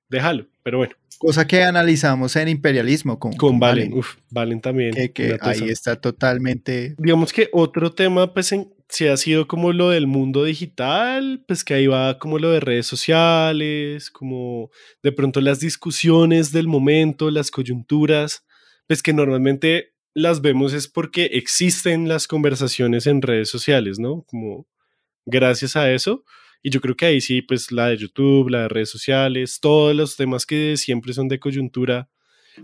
[0.08, 0.94] Déjalo, pero bueno.
[1.18, 3.92] Cosa que analizamos en imperialismo con, con, Valen.
[3.92, 4.94] Uf, Valen también.
[5.12, 6.94] Que, ahí está totalmente.
[6.96, 11.62] Digamos que otro tema, pues, en, si ha sido como lo del mundo digital, pues
[11.62, 14.70] que ahí va como lo de redes sociales, como
[15.02, 18.44] de pronto las discusiones del momento, las coyunturas,
[18.86, 24.24] pues que normalmente las vemos es porque existen las conversaciones en redes sociales, ¿no?
[24.26, 24.66] Como
[25.24, 26.24] gracias a eso
[26.62, 29.94] y yo creo que ahí sí, pues la de YouTube, la de redes sociales, todos
[29.94, 32.08] los temas que siempre son de coyuntura,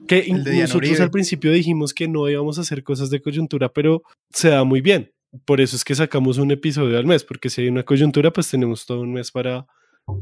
[0.06, 4.50] que nosotros al principio dijimos que no íbamos a hacer cosas de coyuntura, pero se
[4.50, 5.12] da muy bien.
[5.44, 8.50] Por eso es que sacamos un episodio al mes, porque si hay una coyuntura, pues
[8.50, 9.66] tenemos todo un mes para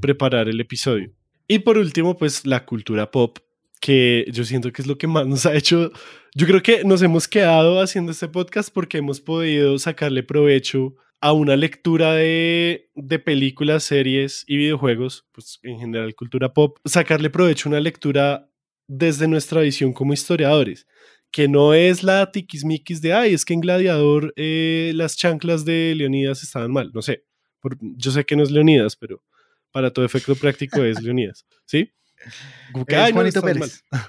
[0.01, 1.11] preparar el episodio.
[1.47, 3.39] Y por último, pues la cultura pop,
[3.81, 5.93] que yo siento que es lo que más nos ha hecho.
[6.35, 11.33] Yo creo que nos hemos quedado haciendo este podcast porque hemos podido sacarle provecho a
[11.33, 17.67] una lectura de, de, películas, series y videojuegos, pues en general cultura pop, sacarle provecho
[17.67, 18.51] a una lectura
[18.87, 20.87] desde nuestra visión como historiadores,
[21.31, 25.95] que no es la tiquismiquis de, ay, es que en Gladiador eh, las chanclas de
[25.97, 27.25] Leonidas estaban mal, no sé,
[27.81, 29.23] yo sé que no es Leonidas, pero
[29.73, 31.91] para todo efecto práctico es Leonidas, ¿sí?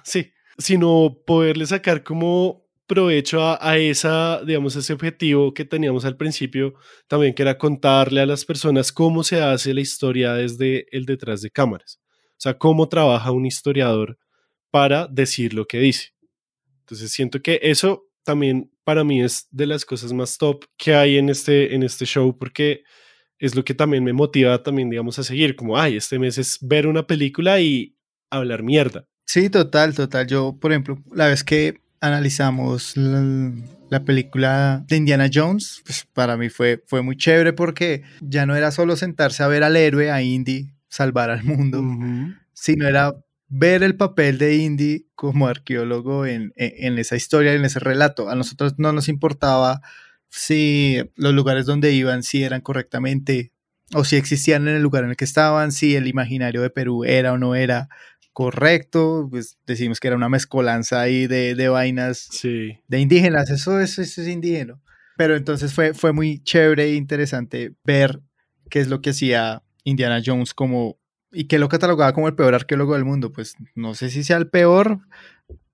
[0.04, 6.76] Sí, sino poderle sacar como provecho a, esa, digamos, ese objetivo que teníamos al principio,
[7.08, 11.42] también que era contarle a las personas cómo se hace la historia desde el detrás
[11.42, 12.00] de cámaras.
[12.32, 14.18] O sea, cómo trabaja un historiador
[14.70, 16.14] para decir lo que dice.
[16.82, 21.18] Entonces siento que eso también para mí es de las cosas más top que hay
[21.18, 22.84] en este, en este show porque
[23.40, 26.58] es lo que también me motiva también, digamos, a seguir, como, ay, este mes es
[26.62, 27.96] ver una película y
[28.30, 29.08] hablar mierda.
[29.26, 30.28] Sí, total, total.
[30.28, 36.50] Yo, por ejemplo, la vez que analizamos la, película de Indiana Jones, pues para mí
[36.50, 40.22] fue, fue muy chévere porque ya no era solo sentarse a ver al héroe, a
[40.22, 41.82] Indy, salvar al mundo,
[42.54, 43.16] sino era
[43.48, 48.30] ver el papel de Indy como arqueólogo en, en, esa historia, en ese relato.
[48.30, 49.82] A nosotros no nos importaba
[50.30, 53.54] si los lugares donde iban, si eran correctamente
[53.94, 57.04] o si existían en el lugar en el que estaban, si el imaginario de Perú
[57.06, 57.88] era o no era
[58.36, 64.02] correcto, pues decimos que era una mezcolanza ahí de, de vainas de indígenas, eso, eso,
[64.02, 64.78] es indígena.
[65.16, 68.20] Pero entonces fue, fue muy chévere e interesante ver
[68.70, 71.00] qué es lo que hacía Indiana Jones como,
[71.32, 73.32] y que lo catalogaba como el peor arqueólogo del mundo.
[73.32, 75.00] Pues no sé si sea el peor,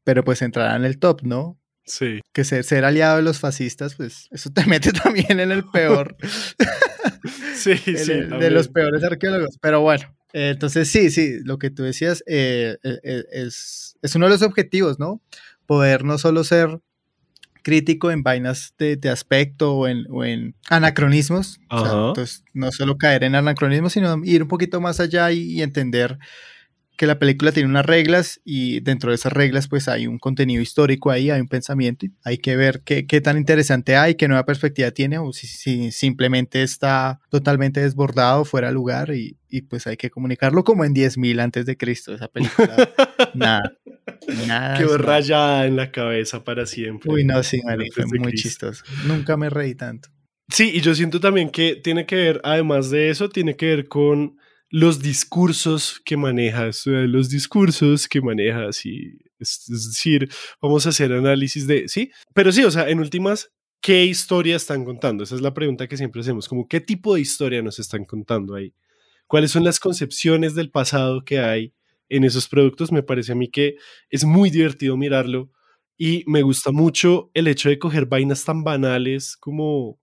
[0.04, 1.60] pero pues entrará en el top, ¿no?
[1.86, 2.22] Sí.
[2.34, 6.16] Que ser, ser aliado de los fascistas, pues eso te mete también en el peor.
[7.56, 8.14] sí, sí.
[8.14, 9.58] de los peores arqueólogos.
[9.62, 14.28] Pero bueno, entonces, sí, sí, lo que tú decías eh, eh, eh, es, es, uno
[14.28, 15.22] de los objetivos, ¿no?
[15.66, 16.80] Poder no solo ser
[17.64, 23.36] crítico en vainas de, aspecto o en, o en anacronismos, entonces no solo caer en
[23.36, 26.18] anacronismos, sino ir un poquito más allá y entender
[27.02, 30.62] que la película tiene unas reglas y dentro de esas reglas pues hay un contenido
[30.62, 34.28] histórico ahí, hay un pensamiento, y hay que ver qué, qué, tan interesante hay, qué
[34.28, 39.64] nueva perspectiva tiene o si, si simplemente está totalmente desbordado, fuera de lugar y, y,
[39.64, 42.78] pues hay que comunicarlo como en 10.000 antes de Cristo, esa película.
[43.34, 43.64] nada.
[44.46, 44.78] Nada.
[44.78, 47.12] Quedó rayada en la cabeza para siempre.
[47.12, 47.62] Uy, no, sí,
[47.96, 48.84] fue muy chistoso.
[49.08, 50.10] Nunca me reí tanto.
[50.50, 53.88] Sí, y yo siento también que tiene que ver, además de eso, tiene que ver
[53.88, 54.38] con
[54.72, 60.30] los discursos que manejas, los discursos que manejas y es, decir,
[60.62, 64.86] vamos a hacer análisis de, sí, pero sí, o sea, en últimas, ¿qué historia están
[64.86, 65.26] contando?
[65.26, 68.56] Esa es la pregunta que siempre hacemos, como qué tipo de historia nos están contando
[68.56, 68.74] ahí.
[69.28, 71.74] ¿Cuáles son las concepciones del pasado que hay
[72.08, 72.92] en esos productos?
[72.92, 73.76] Me parece a mí que
[74.10, 75.52] es muy divertido mirarlo
[75.98, 80.00] y me gusta mucho el hecho de coger vainas tan banales como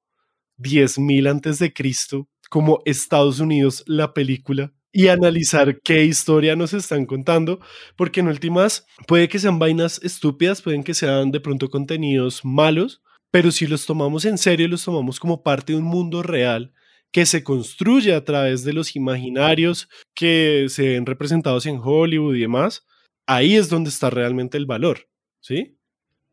[0.58, 7.06] 10.000 antes de Cristo como Estados Unidos, la película, y analizar qué historia nos están
[7.06, 7.60] contando,
[7.96, 13.02] porque en últimas puede que sean vainas estúpidas, pueden que sean de pronto contenidos malos,
[13.30, 16.72] pero si los tomamos en serio, los tomamos como parte de un mundo real
[17.12, 22.40] que se construye a través de los imaginarios que se ven representados en Hollywood y
[22.40, 22.86] demás,
[23.26, 25.08] ahí es donde está realmente el valor,
[25.40, 25.77] ¿sí?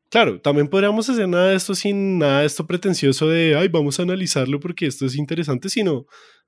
[0.10, 4.00] Claro, también podríamos hacer nada de esto sin nada de esto pretencioso de, ay, vamos
[4.00, 6.06] a analizarlo porque esto es interesante, sino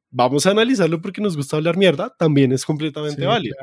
[0.10, 3.56] vamos a analizarlo porque nos gusta hablar mierda, también es completamente válido.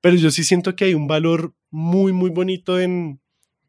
[0.00, 3.20] Pero yo sí siento que hay un valor muy, muy bonito en,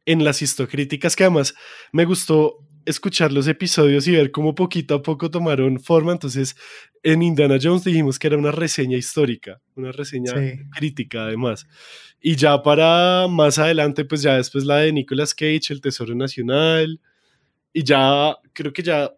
[0.06, 1.56] en las histocríticas que además
[1.92, 2.58] me gustó
[2.90, 6.12] escuchar los episodios y ver cómo poquito a poco tomaron forma.
[6.12, 6.56] Entonces,
[7.04, 10.34] en Indiana Jones dijimos que era una reseña histórica, una reseña
[10.76, 11.68] crítica además.
[12.20, 17.00] Y ya para más adelante, pues ya después la de Nicolas Cage, El Tesoro Nacional.
[17.74, 19.14] Y ya creo que ya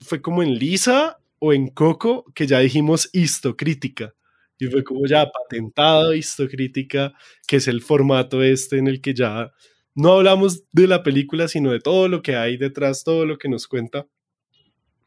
[0.00, 4.14] fue como en Lisa o en Coco que ya dijimos histocrítica.
[4.58, 7.12] Y fue como ya patentado histocrítica,
[7.46, 9.52] que es el formato este en el que ya
[9.96, 13.48] no hablamos de la película, sino de todo lo que hay detrás, todo lo que
[13.48, 14.06] nos cuenta.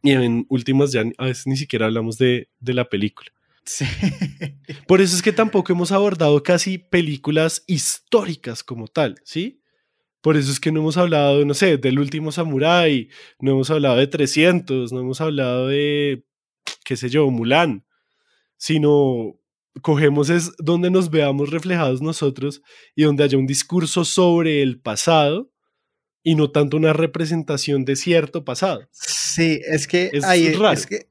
[0.01, 3.31] Y en últimas ya a veces ni siquiera hablamos de, de la película.
[3.63, 3.85] Sí.
[4.87, 9.61] Por eso es que tampoco hemos abordado casi películas históricas como tal, ¿sí?
[10.21, 13.97] Por eso es que no hemos hablado, no sé, del último Samurai, no hemos hablado
[13.97, 16.25] de 300, no hemos hablado de,
[16.83, 17.85] qué sé yo, Mulan,
[18.57, 19.39] sino
[19.81, 22.61] cogemos es donde nos veamos reflejados nosotros
[22.95, 25.51] y donde haya un discurso sobre el pasado
[26.23, 28.87] y no tanto una representación de cierto pasado.
[28.91, 30.23] Sí, es que es
[30.57, 30.73] raro.
[30.73, 31.07] Es, que,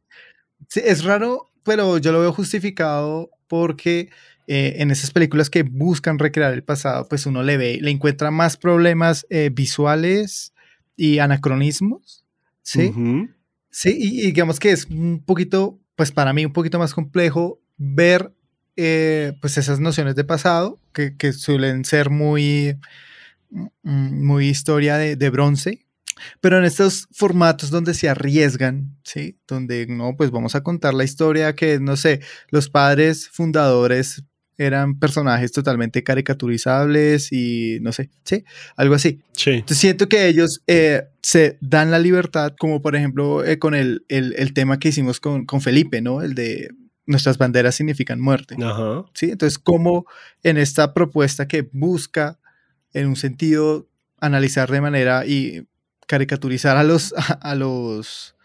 [0.75, 4.11] es raro, pero yo lo veo justificado porque
[4.47, 8.31] eh, en esas películas que buscan recrear el pasado, pues uno le ve, le encuentra
[8.31, 10.53] más problemas eh, visuales
[10.97, 12.25] y anacronismos,
[12.63, 12.93] ¿sí?
[13.71, 17.61] Sí, y, y digamos que es un poquito, pues para mí un poquito más complejo
[17.77, 18.33] ver
[18.81, 22.77] eh, pues esas nociones de pasado que, que, suelen ser muy,
[23.51, 25.85] mm, muy historia de, de, bronce,
[26.41, 29.37] pero en estos formatos donde se arriesgan, ¿sí?
[29.49, 34.23] Donde no, pues vamos a contar la historia que, no sé, los padres fundadores
[34.59, 38.45] eran personajes totalmente caricaturizables y no sé, ¿sí?
[38.77, 39.21] Algo así.
[39.33, 39.51] Sí.
[39.51, 44.05] Entonces siento que ellos eh, se dan la libertad, como por ejemplo eh, con el,
[44.09, 46.23] el, el, tema que hicimos con, con Felipe, ¿no?
[46.23, 46.71] El de
[47.09, 48.57] nuestras banderas significan muerte.
[49.15, 49.31] ¿sí?
[49.31, 50.07] Entonces, ¿cómo
[50.43, 52.39] en esta propuesta que busca,
[52.93, 53.89] en un sentido,
[54.21, 55.67] analizar de manera y
[56.07, 58.37] caricaturizar a los, a, los,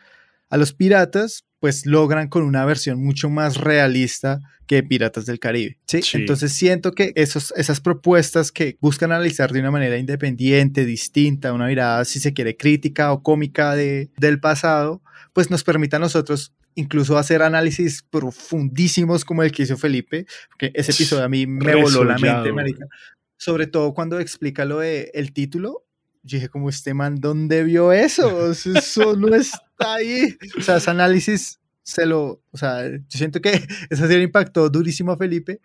[0.49, 5.78] a los piratas, pues logran con una versión mucho más realista que Piratas del Caribe.
[5.88, 6.02] ¿sí?
[6.13, 11.67] Entonces siento que esos, esas propuestas que buscan analizar de una manera independiente, distinta, una
[11.67, 15.02] mirada, si se quiere, crítica o cómica de, del pasado,
[15.34, 20.26] pues nos permite a nosotros incluso hacer análisis profundísimos como el que hizo Felipe,
[20.58, 22.86] que ese episodio a mí me voló la mente, marica.
[23.38, 25.86] Sobre todo cuando explica lo de el título,
[26.24, 28.52] yo dije como este man, ¿dónde vio eso?
[28.52, 30.38] Eso no está ahí.
[30.58, 33.52] O sea, ese análisis se lo, o sea, yo siento que
[33.90, 35.60] esa serie impactó durísimo a Felipe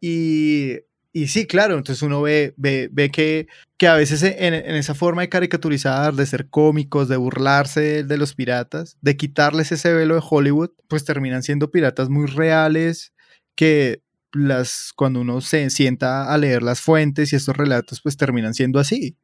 [0.00, 0.78] y
[1.16, 3.48] y sí, claro, entonces uno ve, ve, ve que,
[3.78, 8.18] que a veces en, en, esa forma de caricaturizar, de ser cómicos, de burlarse de
[8.18, 13.14] los piratas, de quitarles ese velo de Hollywood, pues terminan siendo piratas muy reales
[13.54, 14.02] que
[14.34, 18.78] las, cuando uno se sienta a leer las fuentes y estos relatos, pues terminan siendo
[18.78, 19.16] así.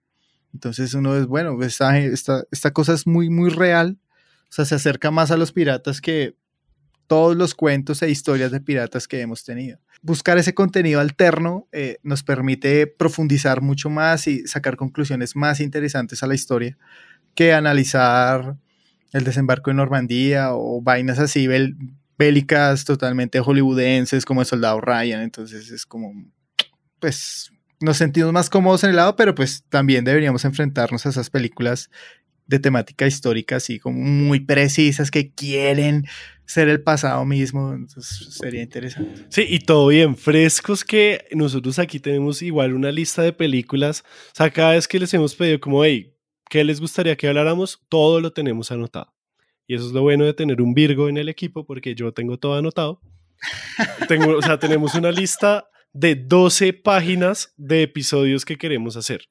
[0.55, 3.99] Entonces uno es, bueno, esta, esta, esta cosa es muy, muy real.
[4.45, 6.37] O sea, se acerca más a los piratas que
[7.07, 9.79] todos los cuentos e historias de piratas que hemos tenido.
[10.03, 16.23] Buscar ese contenido alterno eh, nos permite profundizar mucho más y sacar conclusiones más interesantes
[16.23, 16.77] a la historia
[17.35, 18.57] que analizar
[19.13, 21.49] el desembarco en Normandía o vainas así
[22.19, 25.21] bélicas totalmente hollywoodenses como el soldado Ryan.
[25.23, 26.13] Entonces es como,
[26.99, 31.31] pues nos sentimos más cómodos en el lado, pero pues también deberíamos enfrentarnos a esas
[31.31, 31.91] películas
[32.47, 36.05] de temática histórica, así como muy precisas, que quieren
[36.45, 37.73] ser el pasado mismo.
[37.73, 39.27] Entonces sería interesante.
[39.29, 44.05] Sí, y todo bien frescos que nosotros aquí tenemos igual una lista de películas.
[44.33, 46.15] O sea, cada vez que les hemos pedido como, hey,
[46.51, 47.81] ¿qué les gustaría que habláramos?
[47.89, 49.15] Todo lo tenemos anotado.
[49.67, 52.39] Y eso es lo bueno de tener un Virgo en el equipo, porque yo tengo
[52.39, 53.01] todo anotado.
[54.09, 59.29] tengo, o sea, tenemos una lista de 12 páginas de episodios que queremos hacer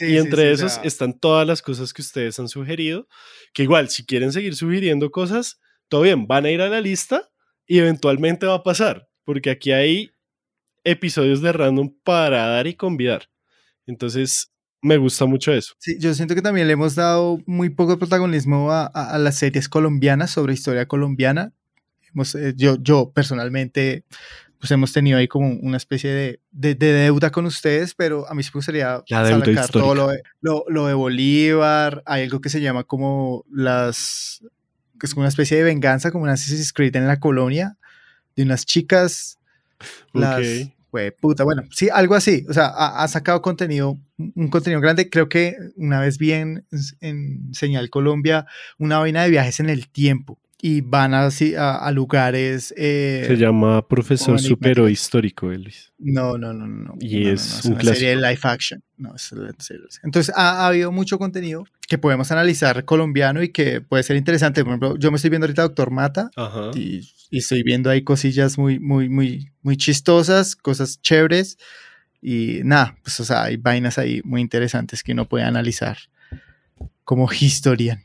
[0.00, 3.08] y entre esos están todas las cosas que ustedes han sugerido,
[3.52, 7.30] que igual, si quieren seguir sugiriendo cosas, todo bien, van a ir a la lista
[7.66, 10.10] y eventualmente va a pasar, porque aquí hay
[10.84, 13.28] episodios de random para dar y convidar.
[13.86, 15.74] Entonces, me gusta mucho eso.
[15.78, 19.68] Sí, yo siento que también le hemos dado muy poco protagonismo a, a, las series
[19.68, 21.52] colombianas sobre historia colombiana.
[22.12, 24.04] Hemos, eh, yo, yo personalmente
[24.58, 28.42] pues hemos tenido ahí como una especie de, de, deuda con ustedes, pero a mí
[28.42, 32.84] sí me gustaría sacar todo lo de, lo, de, Bolívar, hay algo que se llama
[32.84, 34.42] como las,
[34.98, 37.76] que es como una especie de venganza, como una Assassin's Creed en la colonia,
[38.34, 39.38] de unas chicas,
[40.12, 40.40] las,
[41.20, 45.10] puta, bueno, sí, algo así, o sea, ha, sacado contenido un contenido grande.
[45.10, 46.64] Creo que una vez vi en,
[47.52, 48.46] Señal Colombia
[48.78, 52.74] una vaina de viajes en el tiempo y van a, a, lugares.
[52.76, 55.92] Eh, Se llama Profesor Supero Histórico, Luis.
[55.96, 56.94] No, no, no, no.
[56.98, 58.82] Y es, una serie de live action.
[58.96, 59.32] No, es
[60.02, 64.64] Entonces ha, habido mucho contenido que podemos analizar colombiano y que puede ser interesante.
[64.64, 66.30] Por ejemplo, yo me estoy viendo ahorita Doctor Mata
[66.74, 71.58] y, y, estoy viendo ahí cosillas muy, muy, muy, muy chistosas, cosas chéveres.
[72.20, 75.96] Y nada, pues o sea, hay vainas ahí muy interesantes que uno puede analizar
[77.04, 78.02] como historian.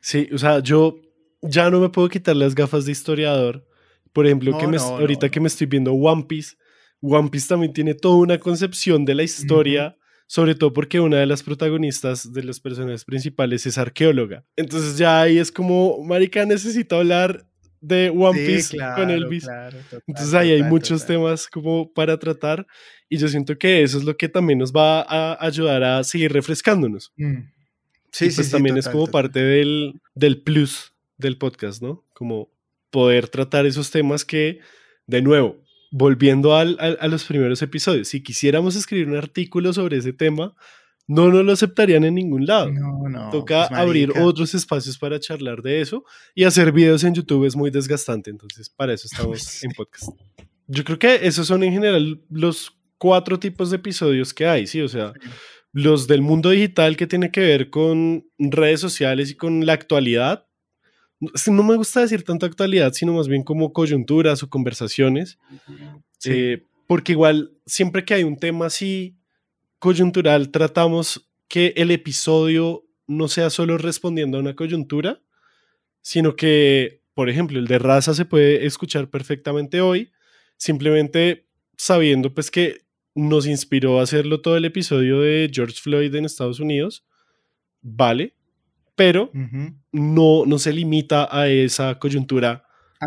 [0.00, 1.02] Sí, o sea, yo
[1.42, 3.64] ya no me puedo quitar las gafas de historiador.
[4.12, 6.56] Por ejemplo, que me, ahorita que me estoy viendo One Piece,
[7.00, 9.96] One Piece también tiene toda una concepción de la historia,
[10.26, 14.44] sobre todo porque una de las protagonistas de los personajes principales es arqueóloga.
[14.56, 17.46] Entonces ya ahí es como, marica, necesito hablar
[17.80, 19.46] de One Piece con Elvis.
[20.06, 22.66] Entonces ahí hay muchos temas como para tratar
[23.08, 26.32] y yo siento que eso es lo que también nos va a ayudar a seguir
[26.32, 27.12] refrescándonos.
[27.16, 27.42] Mm.
[28.10, 32.04] Sí, pues también es como parte del, del plus del podcast, ¿no?
[32.14, 32.50] Como
[32.90, 34.60] poder tratar esos temas que,
[35.06, 40.12] de nuevo, volviendo al, a los primeros episodios, si quisiéramos escribir un artículo sobre ese
[40.12, 40.54] tema,
[41.08, 42.70] no nos lo aceptarían en ningún lado.
[42.70, 43.30] No, no.
[43.30, 46.04] Toca pues, abrir otros espacios para charlar de eso
[46.34, 50.10] y hacer videos en YouTube es muy desgastante, entonces para eso estamos en podcast.
[50.66, 54.82] Yo creo que esos son en general los cuatro tipos de episodios que hay, ¿sí?
[54.82, 55.14] O sea,
[55.72, 60.46] los del mundo digital que tiene que ver con redes sociales y con la actualidad.
[61.20, 65.38] No me gusta decir tanto actualidad, sino más bien como coyunturas o conversaciones.
[66.24, 69.16] Eh, porque igual, siempre que hay un tema así
[69.78, 75.20] coyuntural, tratamos que el episodio no sea solo respondiendo a una coyuntura,
[76.02, 80.12] sino que, por ejemplo, el de raza se puede escuchar perfectamente hoy,
[80.56, 82.82] simplemente sabiendo pues que
[83.14, 87.04] nos inspiró a hacerlo todo el episodio de George Floyd en Estados Unidos,
[87.80, 88.34] vale,
[88.98, 89.30] pero
[89.92, 92.64] no, no se limita a esa coyuntura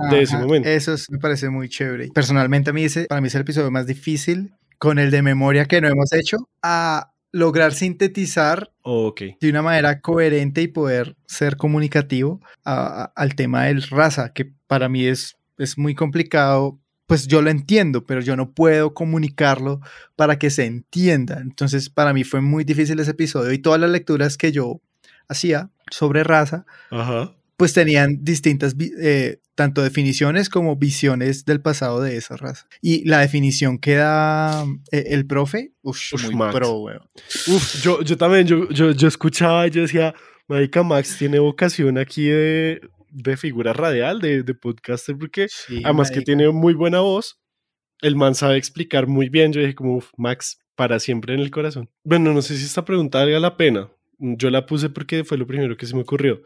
[0.09, 0.69] de ese momento.
[0.69, 2.07] Eso me parece muy chévere.
[2.13, 5.65] Personalmente a mí ese, para mí es el episodio más difícil con el de memoria
[5.65, 12.39] que no hemos hecho a lograr sintetizar de una manera coherente y poder ser comunicativo
[12.63, 18.05] al tema del raza, que para mí es, es muy complicado pues yo lo entiendo,
[18.05, 19.81] pero yo no puedo comunicarlo
[20.15, 21.39] para que se entienda.
[21.41, 24.79] Entonces, para mí fue muy difícil ese episodio y todas las lecturas que yo
[25.31, 26.65] hacía sobre raza,
[27.57, 32.67] pues tenían distintas, eh, tanto definiciones como visiones del pasado de esa raza.
[32.81, 35.99] Y la definición que da eh, el profe, uf,
[36.31, 37.09] muy pro, weón.
[37.47, 40.15] Uf, yo, yo también, yo, yo, yo escuchaba y yo decía,
[40.47, 45.47] Marica Max tiene vocación aquí de, de figura radial, de, de podcaster, porque
[45.83, 47.39] además que tiene muy buena voz,
[48.01, 49.53] el man sabe explicar muy bien.
[49.53, 51.89] Yo dije como, Max, para siempre en el corazón.
[52.03, 53.91] Bueno, no sé si esta pregunta valga la pena.
[54.23, 56.41] Yo la puse porque fue lo primero que se me ocurrió.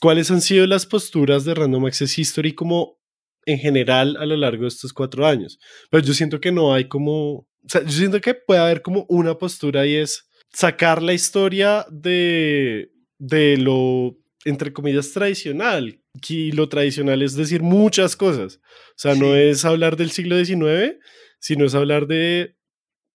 [0.00, 2.98] ¿Cuáles han sido las posturas de Random Access History como
[3.46, 5.58] en general a lo largo de estos cuatro años?
[5.90, 9.06] Pero yo siento que no hay como, o sea, yo siento que puede haber como
[9.08, 16.00] una postura y es sacar la historia de, de lo entre comillas, tradicional.
[16.28, 18.60] Y lo tradicional es decir muchas cosas.
[18.90, 20.96] O sea, no es hablar del siglo XIX,
[21.38, 22.56] sino es hablar de,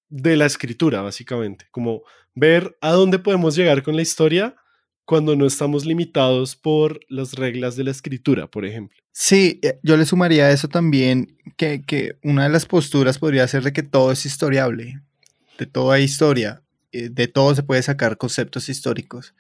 [0.10, 1.68] de la escritura, básicamente.
[1.72, 4.56] Como ver a dónde podemos llegar con la historia
[5.06, 8.98] cuando no estamos limitados por las reglas de la escritura, por ejemplo.
[9.12, 13.48] Sí, eh, yo le sumaría a eso también que, que una de las posturas podría
[13.48, 15.02] ser de que todo es historiable,
[15.58, 19.34] de toda historia, eh, de todo se puede sacar conceptos históricos.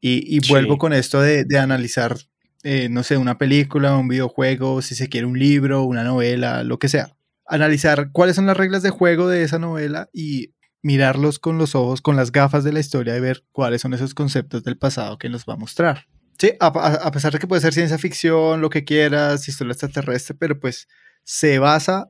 [0.00, 2.16] Y, vuelvo con esto de, analizar,
[2.62, 6.78] eh, no sé, una película, un videojuego, si se quiere un libro, una novela, lo
[6.78, 7.15] que sea.
[7.46, 12.00] Analizar cuáles son las reglas de juego de esa novela y mirarlos con los ojos,
[12.00, 15.28] con las gafas de la historia y ver cuáles son esos conceptos del pasado que
[15.28, 16.06] nos va a mostrar.
[16.38, 20.60] Sí, a, pesar de que puede ser ciencia ficción, lo que quieras, historia extraterrestre, pero
[20.60, 20.86] pues
[21.24, 22.08] se basa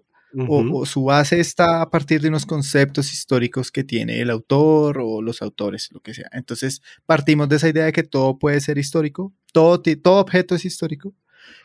[0.49, 5.23] o, su base está a partir de unos conceptos históricos que tiene el autor o
[5.23, 6.29] los autores, lo que sea.
[6.33, 10.65] Entonces, partimos de esa idea de que todo puede ser histórico, todo, todo objeto es
[10.65, 11.15] histórico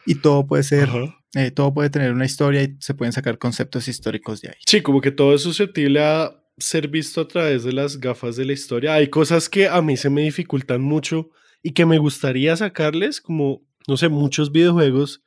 [0.06, 0.90] y todo puede ser,
[1.36, 4.56] eh, todo puede tener una historia y se pueden sacar conceptos históricos de ahí.
[4.66, 8.46] Sí, como que todo es susceptible a ser visto a través de las gafas de
[8.46, 8.94] la historia.
[8.94, 11.30] Hay cosas que a mí se me dificultan mucho
[11.64, 15.24] y que me gustaría sacarles, como, no sé, muchos videojuegos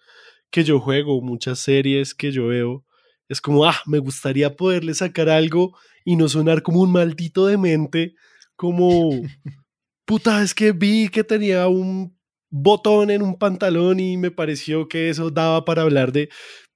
[0.50, 2.84] que yo juego, muchas series que yo veo
[3.28, 8.14] es como, ah, me gustaría poderle sacar algo y no sonar como un maldito demente,
[8.56, 9.10] como,
[10.04, 12.16] puta, es que vi que tenía un
[12.56, 16.28] botón en un pantalón y me pareció que eso daba para hablar de,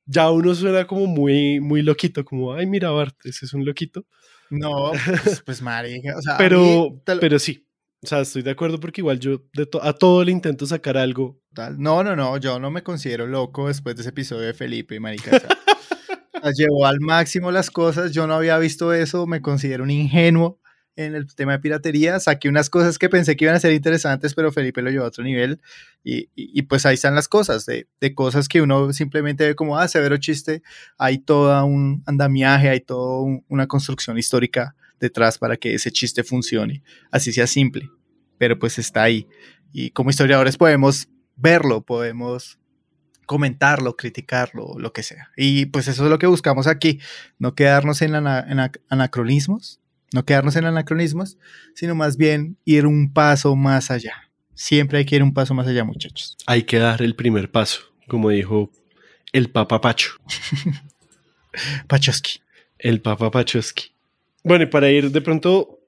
[0.07, 4.05] ya uno suena como muy, muy loquito, como, ay, mira, Bart, ese es un loquito.
[4.51, 7.65] No, pues, pues marica, o sea, pero, pero sí,
[8.03, 9.45] o sea, estoy de acuerdo porque igual yo
[9.81, 11.41] a todo le intento sacar algo.
[11.77, 15.31] No, no, no, yo no me considero loco después de ese episodio de Felipe, marica.
[16.57, 20.61] llevó al máximo las cosas, yo no había visto eso, me considero un ingenuo
[20.99, 24.35] en el tema de piratería, saqué unas cosas que pensé que iban a ser interesantes,
[24.35, 25.61] pero Felipe lo llevó a otro nivel
[26.03, 29.79] y, y, pues ahí están las cosas, de, de, cosas que uno simplemente ve como,
[29.79, 30.61] ah, severo chiste,
[30.99, 36.83] hay todo un andamiaje, hay toda una construcción histórica detrás para que ese chiste funcione,
[37.13, 37.89] así sea simple,
[38.37, 39.29] pero pues está ahí.
[39.73, 42.59] Y como historiadores podemos verlo, podemos
[43.25, 45.31] comentarlo, criticarlo, lo que sea.
[45.37, 46.99] Y pues eso es lo que buscamos aquí,
[47.39, 49.81] no quedarnos en, en anacronismos,
[50.13, 51.39] no quedarnos en anacronismos,
[51.75, 54.31] sino más bien ir un paso más allá.
[54.55, 56.37] Siempre hay que ir un paso más allá, muchachos.
[56.47, 58.73] Hay que dar el primer paso, como dijo
[59.33, 60.13] el Papa Pacho.
[61.87, 62.41] Pachowski.
[62.79, 63.93] El Papa Pachowski.
[64.43, 65.81] Bueno, y para ir de pronto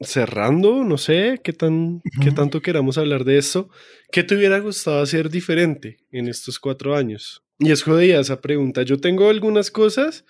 [0.00, 3.68] cerrando, no sé qué, tan, qué tanto queramos hablar de esto,
[4.12, 7.42] ¿qué te hubiera gustado hacer diferente en estos cuatro años?
[7.58, 8.82] Y es jodida esa pregunta.
[8.82, 10.24] Yo tengo algunas cosas,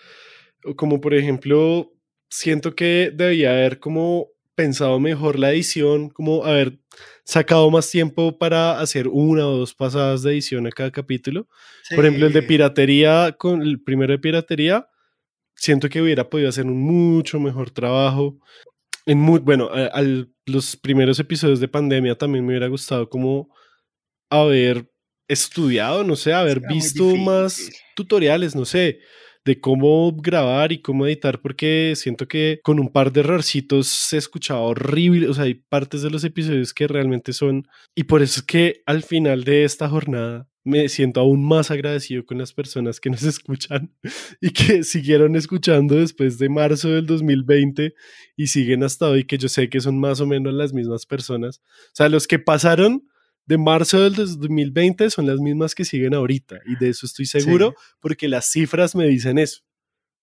[0.77, 1.93] como por ejemplo,
[2.29, 6.79] siento que debía haber como pensado mejor la edición, como haber
[7.25, 11.47] sacado más tiempo para hacer una o dos pasadas de edición a cada capítulo.
[11.95, 14.89] Por ejemplo, el de piratería, con el primero de piratería,
[15.55, 18.41] siento que hubiera podido hacer un mucho mejor trabajo.
[19.07, 20.03] En muy, bueno, a,
[20.47, 23.55] los primeros episodios de pandemia también me hubiera gustado como
[24.29, 24.91] haber
[25.29, 28.99] estudiado, no sé, haber visto más tutoriales, no sé
[29.45, 34.17] de cómo grabar y cómo editar, porque siento que con un par de errorcitos se
[34.17, 38.41] escuchaba horrible, o sea, hay partes de los episodios que realmente son, y por eso
[38.41, 43.01] es que al final de esta jornada me siento aún más agradecido con las personas
[43.01, 43.91] que nos escuchan
[44.41, 47.95] y que siguieron escuchando después de marzo del 2020
[48.37, 51.63] y siguen hasta hoy, que yo sé que son más o menos las mismas personas.
[51.87, 53.09] O sea, los que pasaron
[53.49, 56.61] de marzo del 2020 son las mismas que siguen ahorita.
[56.67, 59.63] Y de eso estoy seguro porque las cifras me dicen eso.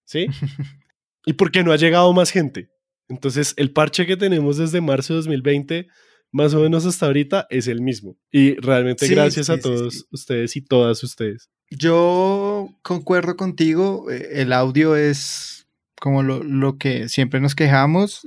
[0.05, 0.27] ¿Sí?
[1.25, 2.69] y porque no ha llegado más gente.
[3.09, 5.87] Entonces, el parche que tenemos desde marzo de 2020,
[6.31, 8.15] más o menos hasta ahorita, es el mismo.
[8.31, 11.49] Y realmente gracias a todos ustedes y todas ustedes.
[11.71, 14.11] Yo concuerdo contigo.
[14.11, 15.67] Eh, el audio es
[15.99, 18.21] como lo, lo que siempre nos quejamos.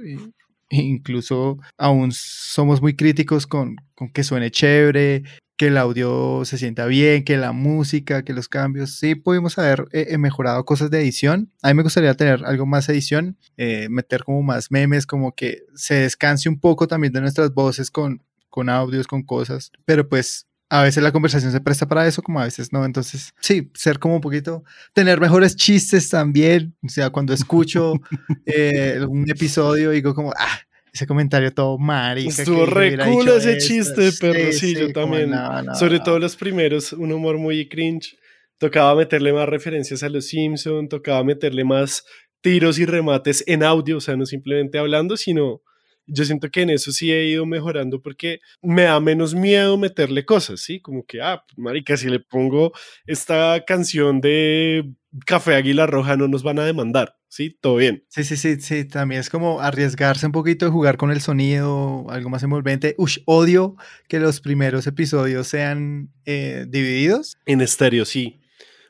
[0.71, 5.23] Incluso aún somos muy críticos con, con que suene chévere,
[5.59, 8.93] que el audio se sienta bien, que la música, que los cambios.
[8.99, 11.51] Sí, pudimos haber eh, eh, mejorado cosas de edición.
[11.63, 15.63] A mí me gustaría tener algo más edición, eh, meter como más memes, como que
[15.75, 19.73] se descanse un poco también de nuestras voces con, con audios, con cosas.
[19.85, 22.85] Pero pues a veces la conversación se presta para eso, como a veces no.
[22.85, 26.75] Entonces, sí, ser como un poquito, tener mejores chistes también.
[26.85, 27.95] O sea, cuando escucho
[28.47, 30.61] eh, un episodio, digo como, ah,
[30.93, 32.31] ese comentario todo marica.
[32.31, 35.33] Estuvo re cool ese chiste, pero sí, yo también.
[35.75, 38.17] Sobre todo los primeros, un humor muy cringe.
[38.59, 42.05] Tocaba meterle más referencias a los Simpsons, tocaba meterle más
[42.41, 45.63] tiros y remates en audio, o sea, no simplemente hablando, sino
[46.09, 50.25] yo siento que en eso sí he ido mejorando porque me da menos miedo meterle
[50.25, 50.81] cosas, ¿sí?
[50.81, 52.73] Como que, ah, marica, si le pongo
[53.07, 54.91] esta canción de
[55.27, 57.57] Café Águila Roja no nos van a demandar, ¿sí?
[57.61, 58.05] Todo bien.
[58.09, 62.07] Sí, sí, sí, sí, también es como arriesgarse un poquito de jugar con el sonido,
[62.09, 62.95] algo más envolvente.
[62.99, 63.77] Ush, odio
[64.09, 67.37] que los primeros episodios sean eh, divididos.
[67.47, 68.41] En estéreo, sí.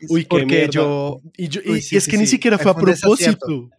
[0.09, 3.71] Uy, qué yo, y, yo, y es que ni siquiera fue a propósito.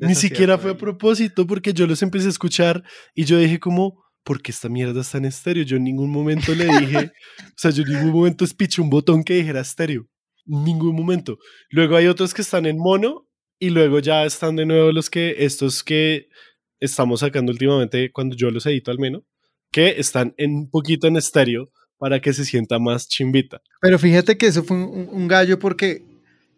[0.00, 2.82] Ni siquiera fue a propósito porque yo los empecé a escuchar
[3.14, 5.64] y yo dije como, ¿por qué esta mierda está en estéreo?
[5.64, 7.12] Yo en ningún momento le dije,
[7.46, 10.06] o sea, yo en ningún momento espiché un botón que dijera estéreo.
[10.46, 11.38] En ningún momento.
[11.70, 15.36] Luego hay otros que están en mono y luego ya están de nuevo los que,
[15.44, 16.28] estos que
[16.80, 19.22] estamos sacando últimamente cuando yo los edito al menos,
[19.70, 23.60] que están en un poquito en estéreo para que se sienta más chimbita.
[23.82, 26.09] Pero fíjate que eso fue un gallo porque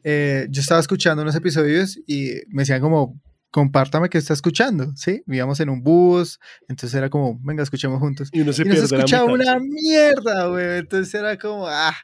[0.05, 3.20] eh, yo estaba escuchando unos episodios y me decían como,
[3.53, 5.22] compártame que está escuchando, ¿sí?
[5.26, 8.30] Vivíamos en un bus, entonces era como, venga, escuchemos juntos.
[8.32, 10.78] Y uno se, escuchaba una mierda, güey.
[10.78, 11.94] Entonces era como, ah,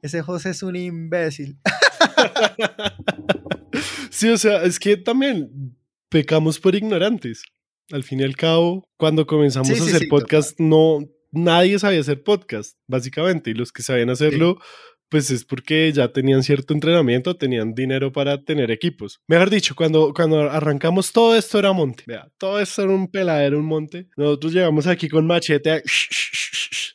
[0.00, 1.58] ese José es un imbécil.
[4.10, 5.76] sí, o sea, es que también
[6.08, 7.42] pecamos por ignorantes.
[7.90, 11.00] Al fin y al cabo, cuando comenzamos a hacer podcast, no,
[11.32, 14.58] nadie sabía hacer podcast, básicamente, y los que sabían hacerlo
[15.12, 19.20] pues es porque ya tenían cierto entrenamiento, tenían dinero para tener equipos.
[19.28, 22.02] Mejor dicho, cuando, cuando arrancamos todo esto era monte.
[22.06, 24.08] Vea, todo esto era un peladero, un monte.
[24.16, 25.82] Nosotros llegamos aquí con machete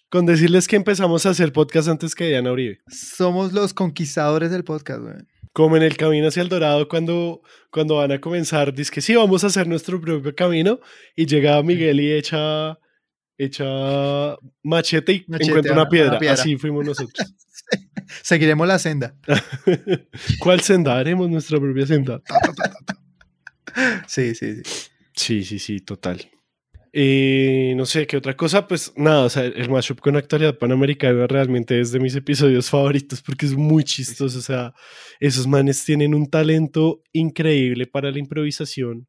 [0.10, 2.80] con decirles que empezamos a hacer podcast antes que Diana Uribe.
[2.88, 5.18] Somos los conquistadores del podcast, güey.
[5.54, 9.14] como en el camino hacia el dorado cuando, cuando van a comenzar, dice que sí,
[9.14, 10.80] vamos a hacer nuestro propio camino
[11.16, 12.80] y llega Miguel y echa,
[13.38, 16.20] echa machete y encuentra una piedra.
[16.32, 17.36] Así fuimos nosotros.
[18.24, 19.16] Seguiremos la senda.
[20.40, 20.98] ¿Cuál senda?
[20.98, 22.22] Haremos nuestra propia senda.
[24.08, 24.90] sí, sí, sí.
[25.16, 26.30] Sí, sí, sí, total.
[26.94, 31.28] Y no sé qué otra cosa, pues nada, o sea, el mashup con actualidad panamericana
[31.28, 34.74] realmente es de mis episodios favoritos porque es muy chistoso, o sea,
[35.20, 39.08] esos manes tienen un talento increíble para la improvisación,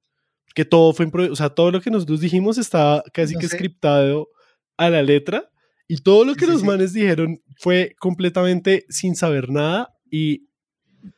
[0.55, 4.29] que todo fue o sea, todo lo que nosotros dijimos estaba casi que scriptado
[4.77, 5.49] a la letra
[5.89, 10.47] y todo lo que los manes dijeron fue completamente sin saber nada y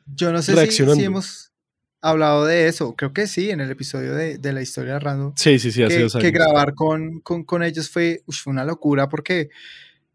[0.06, 1.52] yo no sé si hemos
[2.00, 5.34] hablado de eso, creo que sí, en el episodio de, de la historia random.
[5.36, 9.50] Sí, sí, sí, que, que grabar con, con, con ellos fue, una locura porque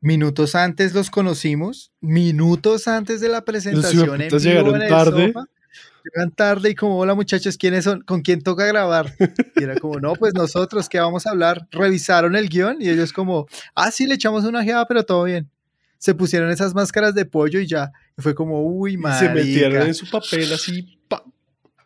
[0.01, 4.21] minutos antes los conocimos, minutos antes de la presentación.
[4.21, 5.33] en llegaron tarde.
[6.05, 8.01] Llegan tarde y como, hola muchachos, ¿quiénes son?
[8.01, 9.13] ¿Con quién toca grabar?
[9.55, 11.67] Y era como, no, pues nosotros, ¿qué vamos a hablar?
[11.71, 15.49] Revisaron el guion y ellos como, ah, sí, le echamos una geada, pero todo bien.
[15.97, 17.91] Se pusieron esas máscaras de pollo y ya.
[18.17, 19.27] Y fue como, uy, madre.
[19.27, 21.23] Se metieron en su papel así, pa,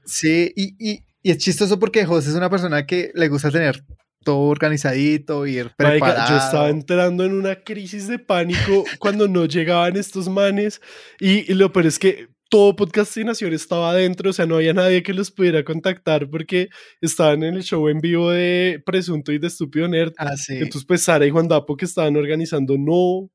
[0.03, 3.83] Sí, y, y, y, es chistoso porque José es una persona que le gusta tener
[4.23, 6.29] todo organizadito, ir preparado.
[6.29, 10.81] yo estaba entrando en una crisis de pánico cuando no llegaban estos manes
[11.19, 15.13] y, lo peor es que todo podcastinación estaba adentro, o sea, no había nadie que
[15.13, 16.69] los pudiera contactar porque
[16.99, 20.13] estaban en el show en vivo de Presunto y de Estúpido Nerd.
[20.17, 20.55] Ah, sí.
[20.55, 23.29] Entonces, pues Sara y Juan Dapo que estaban organizando, no,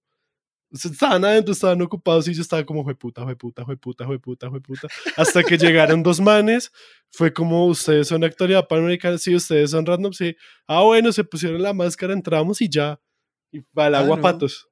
[0.72, 4.18] estaban adentro, estaban ocupados y yo estaba como, fue puta, fue puta, fue puta, fue
[4.18, 4.88] puta, fue puta.
[5.16, 6.72] Hasta que llegaron dos manes,
[7.10, 10.34] fue como, ustedes son actualidad panamericana, sí, ustedes son random, sí.
[10.66, 13.00] Ah, bueno, se pusieron la máscara, entramos y ya.
[13.52, 14.68] Y para el agua patos.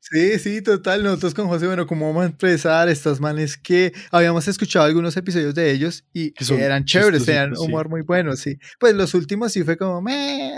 [0.00, 1.04] Sí, sí, total.
[1.04, 5.54] Nosotros con José, bueno, como vamos a empezar estos manes que habíamos escuchado algunos episodios
[5.54, 8.58] de ellos y que eran chéveres, tenían humor muy bueno, sí.
[8.78, 10.54] Pues los últimos sí fue como, me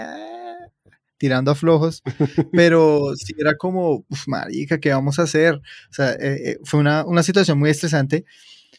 [1.22, 2.02] tirando a flojos,
[2.52, 5.54] pero sí era como, uf, marica, ¿qué vamos a hacer?
[5.54, 8.24] O sea, eh, eh, fue una, una situación muy estresante,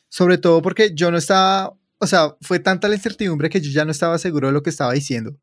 [0.10, 3.86] sobre todo porque yo no estaba, o sea, fue tanta la incertidumbre que yo ya
[3.86, 5.38] no estaba seguro de lo que estaba diciendo.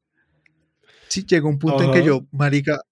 [1.09, 2.83] Sí, llegó un punto en que yo, marica,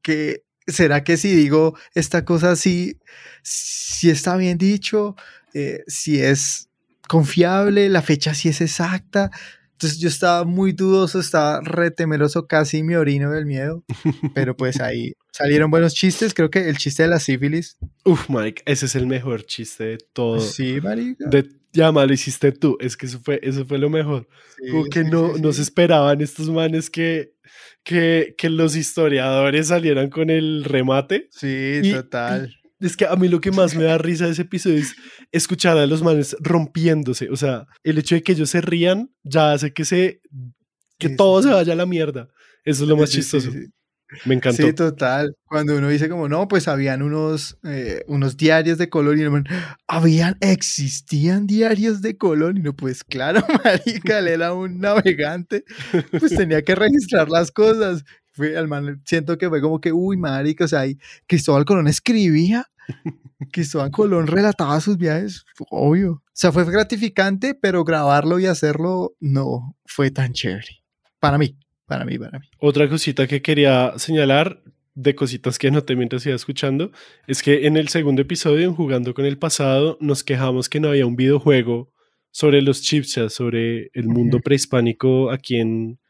[0.00, 2.98] que será que si digo esta cosa sí,
[3.42, 5.16] si está bien dicho,
[5.54, 6.68] eh, si es
[7.08, 9.30] confiable, la fecha sí es exacta,
[9.78, 13.84] entonces yo estaba muy dudoso, estaba re temeroso, casi me orino del miedo.
[14.34, 16.34] Pero pues ahí salieron buenos chistes.
[16.34, 17.78] Creo que el chiste de la sífilis.
[18.04, 20.40] Uf, Mike, ese es el mejor chiste de todo.
[20.40, 21.28] Sí, marica.
[21.28, 21.48] De,
[21.78, 22.76] ya, lo hiciste tú.
[22.80, 24.28] Es que eso fue, eso fue lo mejor.
[24.70, 27.34] Como que no, no se esperaban estos manes que,
[27.84, 31.28] que, que los historiadores salieran con el remate.
[31.30, 32.54] Sí, total.
[32.80, 34.94] Es que a mí lo que más me da risa de ese episodio es
[35.32, 37.28] escuchar a los manes rompiéndose.
[37.30, 40.20] O sea, el hecho de que ellos se rían ya hace que se
[40.98, 42.28] que todo se vaya a la mierda.
[42.64, 43.50] Eso es lo más chistoso.
[44.24, 44.62] Me encantó.
[44.62, 45.36] Sí, total.
[45.44, 49.42] Cuando uno dice como, no, pues habían unos, eh, unos diarios de color y no,
[49.86, 55.64] habían, existían diarios de color y no, pues claro, marica, él era un navegante,
[56.18, 58.04] pues tenía que registrar las cosas
[58.38, 60.96] fue, al man, siento que fue como que, uy, marica, o sea, ahí
[61.26, 62.66] Cristóbal Colón escribía,
[63.52, 66.12] Cristóbal Colón relataba sus viajes, obvio.
[66.12, 70.84] O sea, fue gratificante, pero grabarlo y hacerlo no fue tan chévere.
[71.18, 71.58] Para mí,
[71.88, 72.46] para mí, para mí.
[72.58, 74.62] Otra cosita que quería señalar
[74.94, 76.90] de cositas que noté mientras iba escuchando,
[77.28, 80.88] es que en el segundo episodio, en Jugando con el Pasado, nos quejamos que no
[80.88, 81.92] había un videojuego
[82.32, 86.00] sobre los chips, sobre el mundo prehispánico aquí en,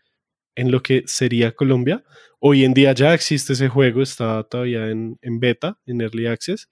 [0.55, 2.03] en lo que sería Colombia.
[2.41, 6.71] Hoy en día ya existe ese juego, está todavía en, beta, en Early Access,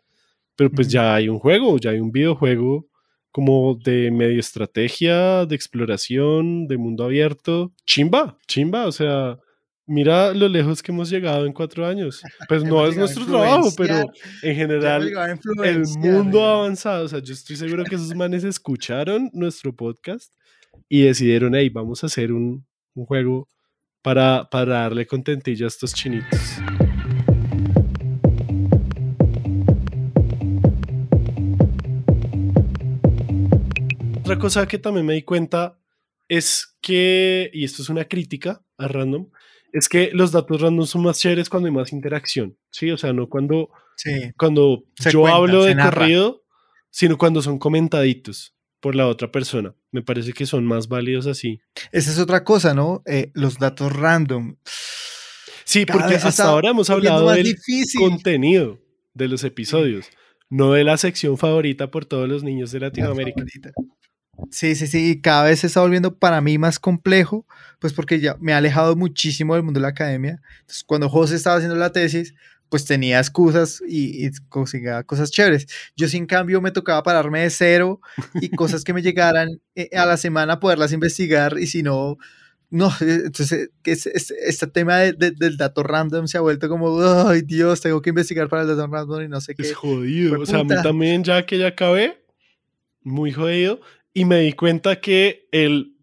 [0.57, 2.89] pero pues ya hay un juego, ya hay un videojuego
[3.37, 7.71] como de medio estrategia, de exploración, de mundo abierto.
[7.85, 9.39] Chimba, chimba, o sea,
[9.85, 12.23] mira lo lejos que hemos llegado en cuatro años.
[12.49, 14.11] Pues no es nuestro trabajo, pero
[14.43, 15.13] en general
[15.63, 17.05] el mundo ha avanzado.
[17.05, 20.33] O sea, yo estoy seguro que esos manes escucharon nuestro podcast
[20.89, 23.51] y decidieron, hey, vamos a hacer un, un juego
[24.01, 26.41] para, darle contentillo a estos chinitos.
[34.27, 35.79] Otra cosa que también me di cuenta
[36.29, 39.31] es que, y esto es una crítica a random,
[39.73, 42.91] es que los datos random son más chéveres cuando hay más interacción, ¿sí?
[42.91, 43.71] O sea, no cuando,
[44.37, 46.45] cuando yo hablo de corrido,
[46.91, 49.75] sino cuando son comentaditos por la otra persona.
[49.93, 51.61] Me parece que son más válidos así.
[51.93, 53.03] Esa es otra cosa, ¿no?
[53.07, 54.57] Eh, los datos random.
[55.65, 57.57] Sí, porque hasta ahora hemos hablado del
[57.99, 58.81] contenido
[59.15, 60.07] de los episodios.
[60.49, 63.45] no de la sección favorita por todos los niños de Latinoamérica.
[64.51, 67.47] Sí, sí, sí, y cada vez se está volviendo para mí más complejo,
[67.79, 70.41] pues porque ya me ha alejado muchísimo del mundo de la academia.
[70.61, 72.35] Entonces, cuando José estaba haciendo la tesis,
[72.69, 75.67] pues tenía excusas y, conseguía cosas chéveres.
[75.97, 78.01] Yo, sin cambio, me tocaba pararme de cero
[78.35, 82.19] y cosas que me llegaran eh, a la semana poderlas investigar y si no,
[82.71, 88.03] no, eh, entonces este tema del dato random se ha vuelto como, ay Dios, tengo
[88.03, 89.63] que investigar para el dato random y no sé qué.
[89.63, 92.25] Es jodido, o sea, a mí también ya que ya acabé,
[93.03, 93.81] muy jodido,
[94.17, 95.95] y me di cuenta que el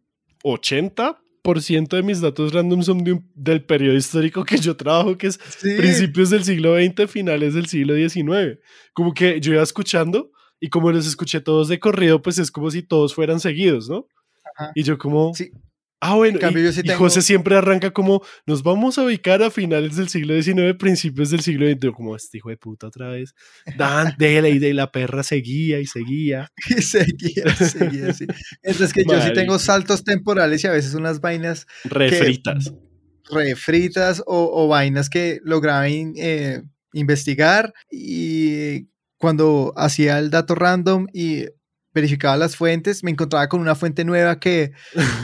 [0.44, 3.04] 80% de mis datos random son
[3.34, 5.40] del periodo histórico que yo trabajo, que es
[5.78, 8.60] principios del siglo XX, finales del siglo XIX.
[8.94, 12.70] Como que yo iba escuchando y como los escuché todos de corrido, pues es como
[12.70, 14.08] si todos fueran seguidos, ¿no?
[14.76, 15.52] Y yo como, sí.
[16.06, 20.34] Ah, bueno, y, José siempre arranca como, nos vamos a ubicar a finales del siglo
[20.42, 23.34] XIX, principios del siglo XX, como este hijo de puta otra vez.
[23.78, 26.52] Dan, de y de la perra seguía y seguía.
[26.68, 28.28] Y seguía, seguía, sí.
[28.62, 31.68] Entonces que yo sí tengo saltos temporales y a veces unas vainas...
[31.86, 32.74] Refritas.
[33.32, 41.46] refritas o, vainas que lograba eh, investigar y cuando hacía el dato random y
[41.94, 44.72] verificaba las fuentes, me encontraba con una fuente nueva que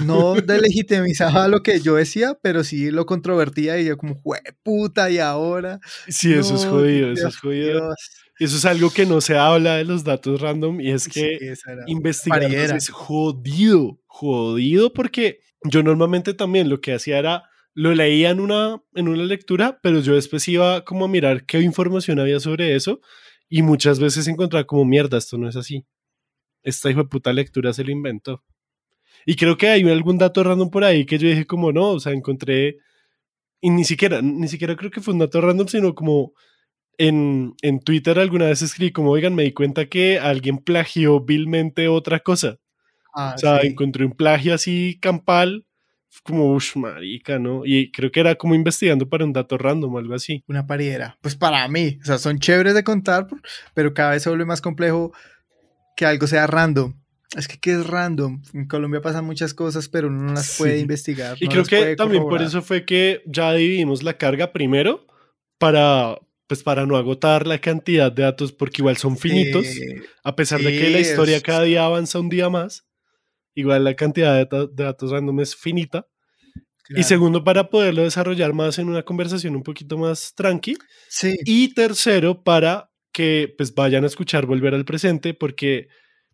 [0.06, 4.22] no delegitimizaba lo que yo decía, pero sí lo controvertía y yo como,
[4.64, 5.80] puta, y ahora.
[6.08, 7.94] Sí, eso es jodido, eso es jodido.
[8.40, 11.54] Eso es algo que no se habla de los datos random y es que
[11.88, 17.44] investigar es jodido, jodido porque yo normalmente también lo que hacía era
[17.74, 21.60] lo leía en una, en una lectura, pero yo después iba como a mirar qué
[21.60, 23.02] información había sobre eso
[23.50, 25.86] y muchas veces encontraba como mierda, esto no es así
[26.64, 28.44] esta hijo de puta lectura se lo inventó.
[29.26, 32.00] Y creo que hay algún dato random por ahí que yo dije como no, o
[32.00, 32.78] sea, encontré,
[33.62, 36.34] y ni siquiera, ni siquiera creo que fue un dato random, sino como
[36.98, 41.88] en, en Twitter alguna vez escribí como, oigan, me di cuenta que alguien plagió vilmente
[41.88, 42.58] otra cosa.
[43.14, 45.66] Ah, o sea, encontré un plagio así campal,
[46.24, 47.66] como, uff, marica, ¿no?
[47.66, 50.44] Y creo que era como investigando para un dato random o algo así.
[50.48, 51.18] Una pariera.
[51.22, 53.28] Pues para mí, o sea, son chéveres de contar,
[53.74, 55.14] pero cada vez se vuelve más complejo
[56.00, 56.94] que algo sea random.
[57.36, 58.42] Es que, ¿qué es random?
[58.54, 61.36] En Colombia pasan muchas cosas, pero uno no las puede investigar.
[61.42, 65.06] Y creo que también por eso fue que ya dividimos la carga primero
[65.58, 69.68] para, pues para no agotar la cantidad de datos, porque igual son finitos,
[70.24, 72.88] a pesar de que la historia cada día avanza un día más,
[73.54, 76.08] igual la cantidad de, datos random es finita.
[76.96, 80.78] Y segundo, para poderlo desarrollar más en una conversación un poquito más tranqui.
[81.10, 81.36] Sí.
[81.44, 85.88] Y tercero, para que pues vayan a escuchar Volver al Presente porque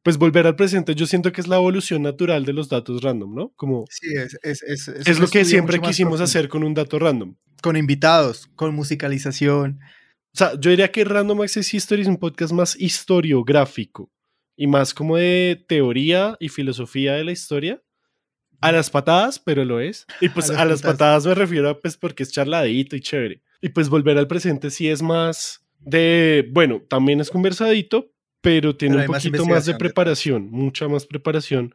[0.03, 3.33] pues Volver al Presente yo siento que es la evolución natural de los datos random,
[3.33, 3.53] ¿no?
[3.55, 7.35] Como sí, es, es, es, es lo que siempre quisimos hacer con un dato random.
[7.61, 9.79] Con invitados, con musicalización.
[10.35, 14.11] O sea, yo diría que Random Access History es un podcast más historiográfico
[14.57, 17.81] y más como de teoría y filosofía de la historia.
[18.61, 20.05] A las patadas, pero lo es.
[20.21, 21.25] Y pues a, las, patadas.
[21.25, 23.41] me refiero a pues porque es charladito y chévere.
[23.61, 28.11] Y pues volver al presente sí es más de, bueno, también es conversadito,
[28.41, 31.73] pero tiene un poquito más de preparación, mucha más preparación,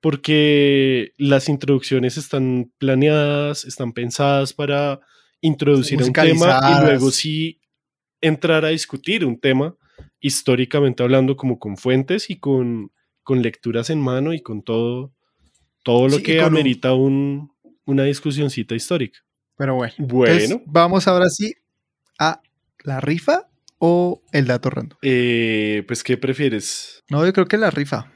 [0.00, 5.00] porque las introducciones están planeadas, están pensadas para
[5.40, 7.60] introducir un tema y luego sí
[8.20, 9.76] entrar a discutir un tema
[10.20, 12.90] históricamente hablando como con fuentes y con,
[13.22, 15.12] con lecturas en mano y con todo,
[15.82, 17.52] todo lo que amerita un,
[17.84, 19.20] una discusioncita histórica.
[19.56, 20.62] Pero bueno, bueno.
[20.66, 21.54] vamos ahora sí
[22.18, 22.40] a
[22.84, 24.98] ¿La rifa o el dato random?
[25.02, 27.02] Eh, pues, ¿qué prefieres?
[27.08, 28.12] No, yo creo que la rifa.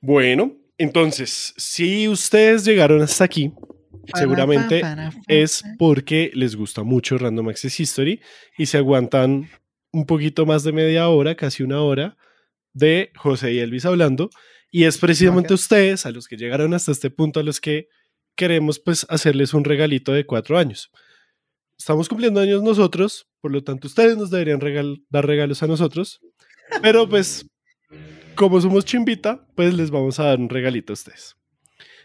[0.00, 3.52] Bueno, entonces, si ustedes llegaron hasta aquí,
[4.14, 4.82] seguramente
[5.26, 8.20] es porque les gusta mucho Random Access History
[8.56, 9.50] y se aguantan
[9.92, 12.16] un poquito más de media hora, casi una hora,
[12.72, 14.30] de José y Elvis hablando.
[14.70, 17.88] Y es precisamente ustedes, a los que llegaron hasta este punto, a los que
[18.34, 20.90] queremos pues hacerles un regalito de cuatro años
[21.78, 24.60] estamos cumpliendo años nosotros, por lo tanto ustedes nos deberían
[25.10, 26.20] dar regalos a nosotros,
[26.82, 27.46] pero pues
[28.34, 31.36] como somos chimbita, pues les vamos a dar un regalito a ustedes.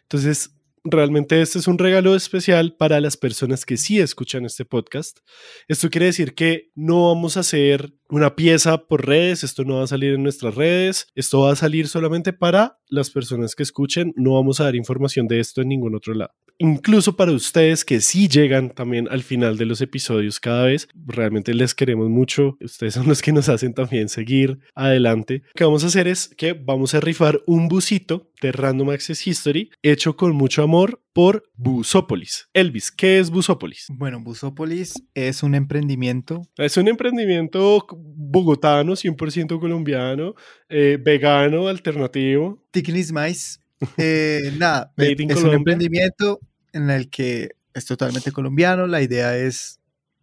[0.03, 0.51] Entonces,
[0.83, 5.19] realmente este es un regalo especial para las personas que sí escuchan este podcast.
[5.67, 9.83] Esto quiere decir que no vamos a hacer una pieza por redes, esto no va
[9.83, 14.13] a salir en nuestras redes, esto va a salir solamente para las personas que escuchen,
[14.15, 18.01] no vamos a dar información de esto en ningún otro lado incluso para ustedes que
[18.01, 20.87] sí llegan también al final de los episodios cada vez.
[21.07, 22.57] Realmente les queremos mucho.
[22.61, 25.41] Ustedes son los que nos hacen también seguir adelante.
[25.45, 29.25] Lo que vamos a hacer es que vamos a rifar un busito de Random Access
[29.25, 32.47] History hecho con mucho amor por Busópolis.
[32.53, 33.87] Elvis, ¿qué es Busópolis?
[33.89, 36.41] Bueno, Busópolis es un emprendimiento.
[36.57, 40.35] Es un emprendimiento bogotano, 100% colombiano,
[40.69, 42.63] eh, vegano, alternativo.
[42.71, 43.57] Ticknis Mais.
[43.97, 46.39] Eh, nada, es un emprendimiento
[46.73, 48.87] en el que es totalmente colombiano.
[48.87, 49.79] La idea es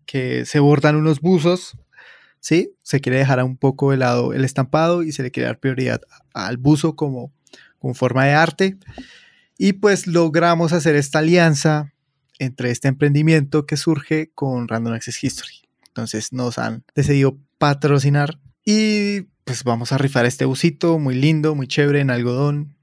[0.06, 1.76] que se bordan unos buzos,
[2.40, 2.72] ¿sí?
[2.82, 6.00] Se quiere dejar un poco de lado el estampado y se le quiere dar prioridad
[6.32, 7.32] al buzo como,
[7.78, 8.78] como forma de arte.
[9.58, 11.92] Y pues logramos hacer esta alianza
[12.38, 15.68] entre este emprendimiento que surge con Random Access History.
[15.88, 21.66] Entonces nos han decidido patrocinar y pues vamos a rifar este busito muy lindo, muy
[21.66, 22.76] chévere en algodón,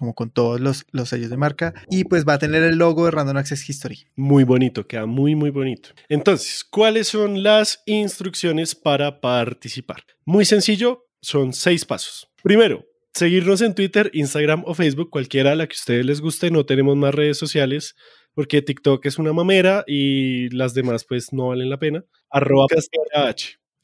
[0.00, 1.74] como con todos los, los, sellos de marca.
[1.90, 4.06] Y pues va a tener el logo de Random Access History.
[4.16, 5.90] Muy bonito, queda muy, muy bonito.
[6.08, 10.04] Entonces, ¿cuáles son las instrucciones para participar?
[10.24, 12.30] Muy sencillo, son seis pasos.
[12.42, 16.50] Primero, seguirnos en Twitter, Instagram o Facebook, cualquiera la que a ustedes les guste.
[16.50, 17.94] No tenemos más redes sociales
[18.32, 22.06] porque TikTok es una mamera y las demás pues no valen la pena.
[22.30, 22.68] Arroba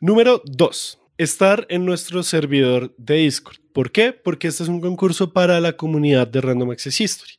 [0.00, 3.56] Número dos, estar en nuestro servidor de Discord.
[3.72, 4.12] ¿Por qué?
[4.12, 7.32] Porque este es un concurso para la comunidad de Random Access History.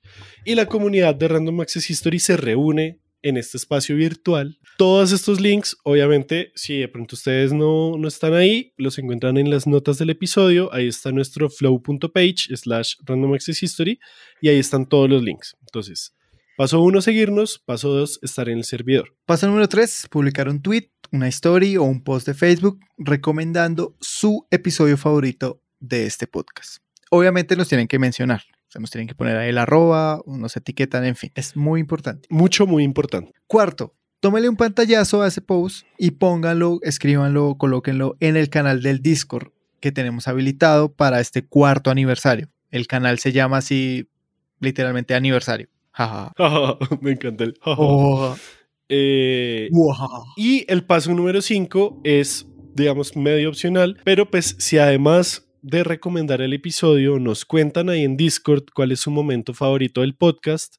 [0.45, 4.59] Y la comunidad de Random Access History se reúne en este espacio virtual.
[4.77, 9.49] Todos estos links, obviamente, si de pronto ustedes no, no están ahí, los encuentran en
[9.49, 10.73] las notas del episodio.
[10.73, 13.99] Ahí está nuestro flow.page slash random access history
[14.41, 15.55] y ahí están todos los links.
[15.61, 16.15] Entonces,
[16.55, 17.59] paso uno, seguirnos.
[17.59, 19.15] Paso dos, estar en el servidor.
[19.25, 24.47] Paso número tres, publicar un tweet, una story o un post de Facebook recomendando su
[24.51, 26.77] episodio favorito de este podcast.
[27.09, 28.43] Obviamente nos tienen que mencionar.
[28.75, 31.31] O nos tienen que poner ahí el arroba, nos etiquetan, en fin.
[31.35, 32.27] Es muy importante.
[32.29, 33.33] Mucho, muy importante.
[33.47, 39.01] Cuarto, tómele un pantallazo a ese post y pónganlo, escríbanlo, colóquenlo en el canal del
[39.01, 42.49] Discord que tenemos habilitado para este cuarto aniversario.
[42.69, 44.09] El canal se llama así,
[44.59, 45.69] literalmente aniversario.
[47.01, 47.57] Me encanta el.
[47.65, 48.35] Oh.
[48.89, 49.69] Eh,
[50.35, 56.41] y el paso número 5 es, digamos, medio opcional, pero pues si además de recomendar
[56.41, 60.77] el episodio, nos cuentan ahí en Discord cuál es su momento favorito del podcast,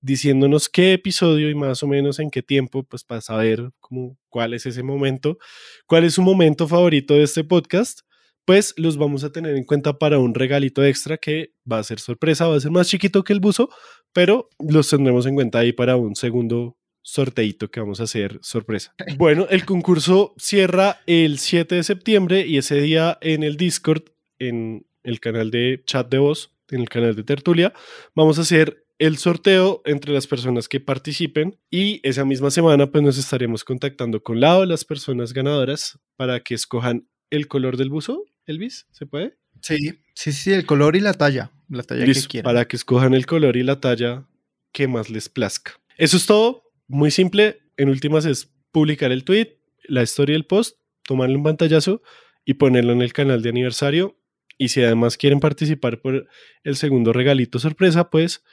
[0.00, 4.54] diciéndonos qué episodio y más o menos en qué tiempo, pues para saber cómo, cuál
[4.54, 5.38] es ese momento,
[5.86, 8.00] cuál es su momento favorito de este podcast,
[8.46, 12.00] pues los vamos a tener en cuenta para un regalito extra que va a ser
[12.00, 13.68] sorpresa, va a ser más chiquito que el buzo,
[14.12, 18.94] pero los tendremos en cuenta ahí para un segundo sorteito que vamos a hacer sorpresa.
[19.16, 24.02] Bueno, el concurso cierra el 7 de septiembre y ese día en el Discord
[24.38, 27.72] en el canal de chat de voz, en el canal de tertulia.
[28.14, 33.02] Vamos a hacer el sorteo entre las personas que participen y esa misma semana pues
[33.02, 38.26] nos estaremos contactando con lado las personas ganadoras para que escojan el color del buzo,
[38.46, 39.38] Elvis, ¿se puede?
[39.62, 42.44] Sí, sí, sí, el color y la talla, la talla que quieran.
[42.44, 44.26] Para que escojan el color y la talla
[44.72, 45.80] que más les plazca.
[45.96, 47.60] Eso es todo, muy simple.
[47.76, 52.02] En últimas es publicar el tweet, la historia del post, tomarle un pantallazo
[52.44, 54.16] y ponerlo en el canal de aniversario
[54.58, 56.28] y si además quieren participar por
[56.64, 58.44] el segundo regalito sorpresa, pues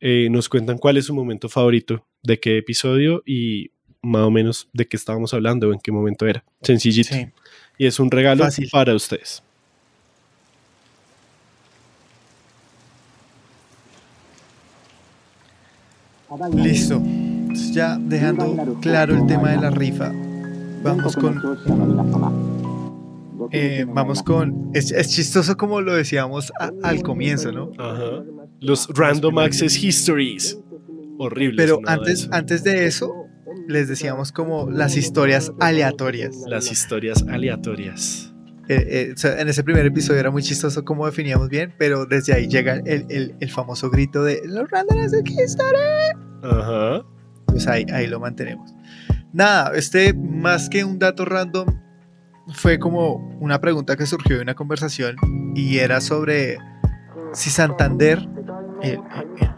[0.00, 3.70] eh, nos cuentan cuál es su momento favorito, de qué episodio y
[4.00, 6.44] más o menos de qué estábamos hablando o en qué momento era.
[6.62, 7.14] Sencillito.
[7.78, 9.42] Y es un regalo para ustedes.
[16.54, 17.00] Listo.
[17.72, 20.12] Ya dejando claro el tema de la rifa,
[20.82, 21.40] vamos con
[23.52, 24.70] eh, vamos con.
[24.72, 27.70] Es, chistoso como lo decíamos al comienzo, ¿no?
[27.78, 28.24] Ajá.
[28.60, 30.58] Los Random Access Histories.
[31.18, 31.56] Horrible.
[31.56, 33.12] Pero antes, de antes de eso,
[33.68, 36.36] les decíamos como las historias aleatorias.
[36.46, 38.32] Las historias aleatorias.
[38.68, 42.48] Eh, eh, en ese primer episodio era muy chistoso cómo definíamos bien, pero desde ahí
[42.48, 46.14] llega el, el, famoso grito de los Random Access Histories.
[46.42, 47.04] Ajá.
[47.52, 48.74] Pues ahí, ahí lo mantenemos.
[49.32, 51.66] Nada, este más que un dato random,
[52.54, 55.16] fue como una pregunta que surgió de una conversación
[55.54, 56.58] y era sobre
[57.32, 58.28] si Santander,
[58.82, 58.98] el,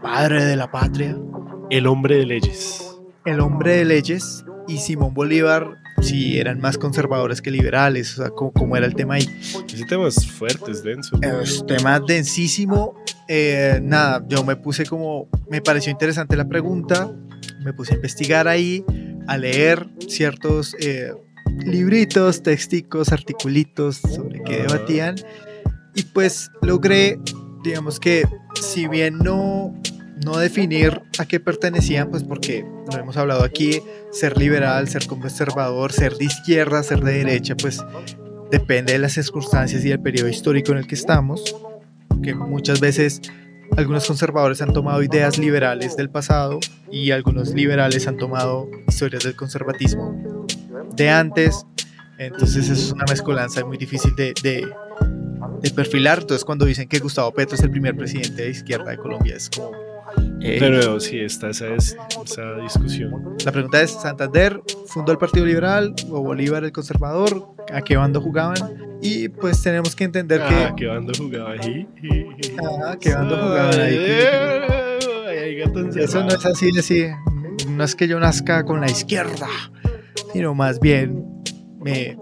[0.01, 1.17] padre de la patria,
[1.69, 7.41] el hombre de leyes, el hombre de leyes y Simón Bolívar si eran más conservadores
[7.41, 9.27] que liberales, o sea, cómo, era el tema ahí.
[9.67, 11.17] Ese tema es fuerte, es denso.
[11.21, 12.95] Es tema densísimo.
[13.27, 17.11] Eh, nada, yo me puse como, me pareció interesante la pregunta,
[17.63, 18.83] me puse a investigar ahí,
[19.27, 21.11] a leer ciertos eh,
[21.65, 25.15] libritos, texticos, articulitos sobre qué debatían.
[25.95, 27.19] Y pues logré,
[27.63, 28.27] digamos que,
[28.61, 29.73] si bien no,
[30.23, 33.81] no definir a qué pertenecían, pues porque lo hemos hablado aquí,
[34.11, 37.83] ser liberal, ser conservador, ser de izquierda, ser de derecha, pues
[38.51, 41.55] depende de las circunstancias y del periodo histórico en el que estamos,
[42.21, 43.21] que muchas veces
[43.77, 46.59] algunos conservadores han tomado ideas liberales del pasado
[46.91, 50.45] y algunos liberales han tomado historias del conservatismo
[50.95, 51.65] de antes.
[52.17, 56.19] Entonces es una mezcolanza muy difícil de, de, perfilar.
[56.19, 59.49] Entonces cuando dicen que Gustavo Petro es el primer presidente de izquierda de Colombia es
[59.49, 59.84] como
[60.41, 63.35] eh, Pero sí, está esa, esa discusión.
[63.43, 67.55] La pregunta es, ¿Santander fundó el Partido Liberal o Bolívar el conservador?
[67.73, 68.99] ¿A qué bando jugaban?
[69.01, 70.55] Y pues tenemos que entender que...
[70.55, 71.87] ¿A qué bando jugaban ahí?
[72.63, 73.97] Ah, ¿qué bando jugaban ahí?
[75.97, 77.05] Eso no es así, así.
[77.69, 79.47] No es que yo nazca con la izquierda,
[80.33, 81.25] sino más bien
[81.79, 82.17] me,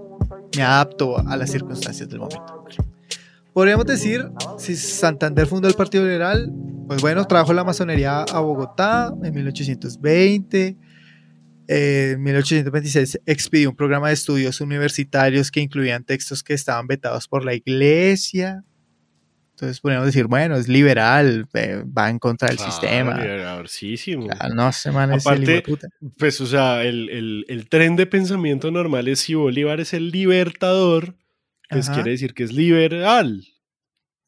[0.55, 2.65] me adapto a las circunstancias del momento.
[3.53, 6.51] Podríamos decir, si Santander fundó el Partido Liberal,
[6.93, 10.77] pues bueno, trajo la masonería a Bogotá en 1820.
[11.67, 17.43] en 1826 expidió un programa de estudios universitarios que incluían textos que estaban vetados por
[17.43, 18.63] la iglesia.
[19.55, 23.19] Entonces podríamos decir, bueno, es liberal, va en contra del sistema.
[23.19, 24.27] Liberalísimo.
[24.53, 25.63] no, semana Aparte,
[26.19, 31.15] pues, o sea, el, el, tren de pensamiento normal es si Bolívar es el libertador,
[31.69, 33.47] pues quiere decir que es liberal.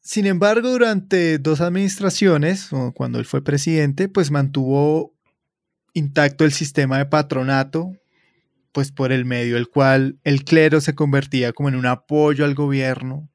[0.06, 5.12] Sin embargo, durante dos administraciones, cuando él fue presidente, pues mantuvo
[5.94, 7.90] intacto el sistema de patronato,
[8.70, 12.54] pues por el medio del cual el clero se convertía como en un apoyo al
[12.54, 13.28] gobierno.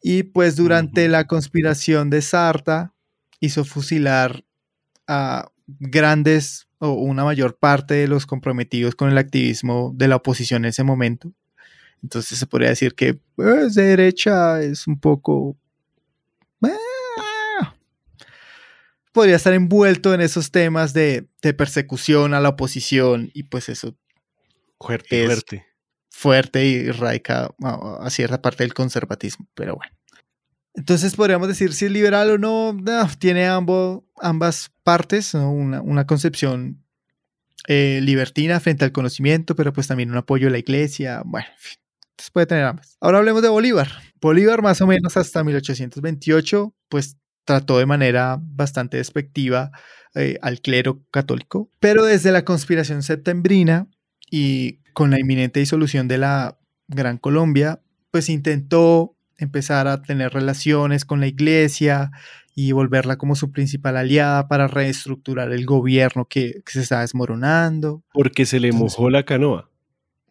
[0.00, 2.94] Y pues durante la conspiración de Sarta
[3.38, 4.42] hizo fusilar
[5.06, 10.64] a grandes o una mayor parte de los comprometidos con el activismo de la oposición
[10.64, 11.30] en ese momento.
[12.02, 15.58] Entonces se podría decir que pues, de derecha es un poco
[19.12, 23.96] podría estar envuelto en esos temas de, persecución a la oposición y pues eso
[24.78, 25.66] fuerte, fuerte.
[26.08, 29.92] fuerte y radica a, cierta parte del conservatismo, pero bueno.
[30.74, 32.76] Entonces podríamos decir si es liberal o no,
[33.18, 36.84] tiene ambos, ambas partes, una, concepción
[37.66, 41.48] eh, libertina frente al conocimiento, pero pues también un apoyo a la iglesia, bueno,
[42.20, 42.96] entonces puede tener ambas.
[43.00, 43.88] Ahora hablemos de Bolívar.
[44.20, 47.16] Bolívar más o menos hasta 1828, pues
[47.50, 49.72] trató de manera bastante despectiva
[50.14, 53.88] eh, al clero católico, pero desde la conspiración septembrina
[54.30, 57.80] y con la inminente disolución de la Gran Colombia,
[58.12, 62.12] pues intentó empezar a tener relaciones con la iglesia
[62.54, 68.04] y volverla como su principal aliada para reestructurar el gobierno que, se estaba desmoronando.
[68.12, 69.68] Porque se le mojó la canoa.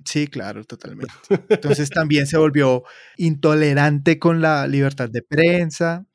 [0.06, 1.14] Sí, claro, totalmente.
[1.50, 2.84] Entonces también se volvió
[3.18, 6.06] intolerante con la libertad de prensa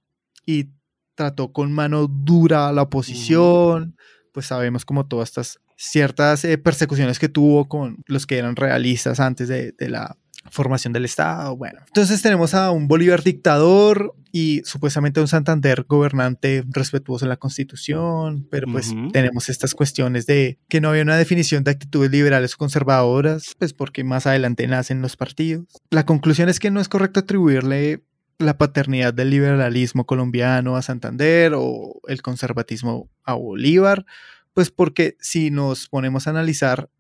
[0.47, 0.74] y
[1.15, 3.97] trató con mano dura a la oposición,
[4.33, 9.21] pues sabemos como todas estas ciertas eh, persecuciones que tuvo con los que eran realistas
[9.21, 10.17] antes de, la
[10.51, 11.57] formación del Estado.
[11.57, 17.39] Bueno, entonces tenemos a un Bolívar dictador y supuestamente un Santander gobernante respetuoso en la
[17.39, 22.55] Constitución, pero pues tenemos estas cuestiones de que no había una definición de actitudes liberales
[22.55, 25.67] o conservadoras, pues porque más adelante nacen los partidos.
[25.91, 28.03] La conclusión es que no es correcto atribuirle
[28.39, 34.07] la paternidad del liberalismo colombiano a Santander o el conservatismo a Bolívar,
[34.53, 36.91] pues porque si nos ponemos a analizar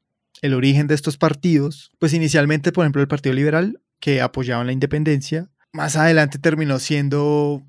[0.43, 4.72] el origen de estos partidos, pues inicialmente, por ejemplo, el Partido Liberal, que apoyaba la
[4.72, 7.62] independencia, más adelante terminó siendo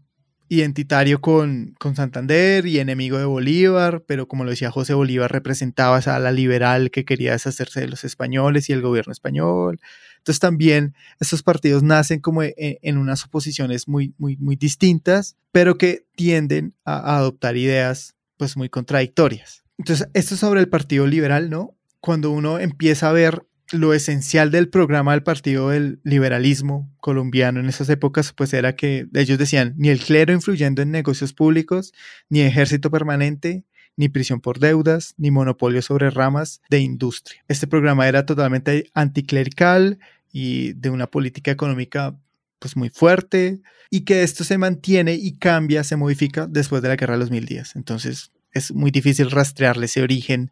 [0.48, 5.98] identitario con, con, Santander y enemigo de Bolívar, pero como lo decía José Bolívar, representaba
[5.98, 9.80] a la liberal que quería deshacerse de los españoles y el gobierno español.
[10.26, 15.78] Entonces también estos partidos nacen como e, en, unas oposiciones muy, muy, muy distintas, pero
[15.78, 19.64] que tienden a, adoptar ideas pues muy contradictorias.
[19.78, 21.78] Entonces, esto sobre el Partido Liberal, ¿no?
[22.00, 27.68] Cuando uno empieza a ver lo esencial del programa del Partido del Liberalismo colombiano en
[27.68, 31.94] esas épocas, pues era que ellos decían, ni el clero influyendo en negocios públicos,
[32.30, 33.64] ni ejército permanente,
[33.98, 37.44] ni prisión por deudas, ni monopolio sobre ramas de industria.
[37.48, 40.00] Este programa era totalmente anticlerical
[40.38, 42.20] y de una política económica
[42.60, 46.98] pues muy fuerte y que esto se mantiene y cambia, se modifica después de la
[46.98, 47.78] guerra de los mil días.
[47.78, 50.52] Entonces es muy difícil rastrearle ese origen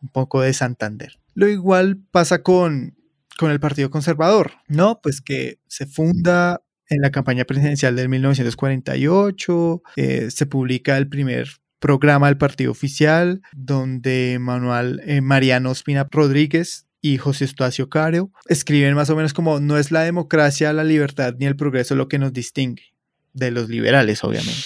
[0.00, 1.18] un poco de Santander.
[1.34, 2.96] Lo igual pasa con,
[3.36, 5.00] con el Partido Conservador, ¿no?
[5.02, 11.48] Pues que se funda en la campaña presidencial del 1948, eh, se publica el primer
[11.80, 18.94] programa del partido oficial, donde Manuel eh, Mariano Espina Rodríguez y José Estacio Caro escriben
[18.94, 22.18] más o menos como no es la democracia, la libertad ni el progreso lo que
[22.18, 22.94] nos distingue
[23.34, 24.62] de los liberales, obviamente,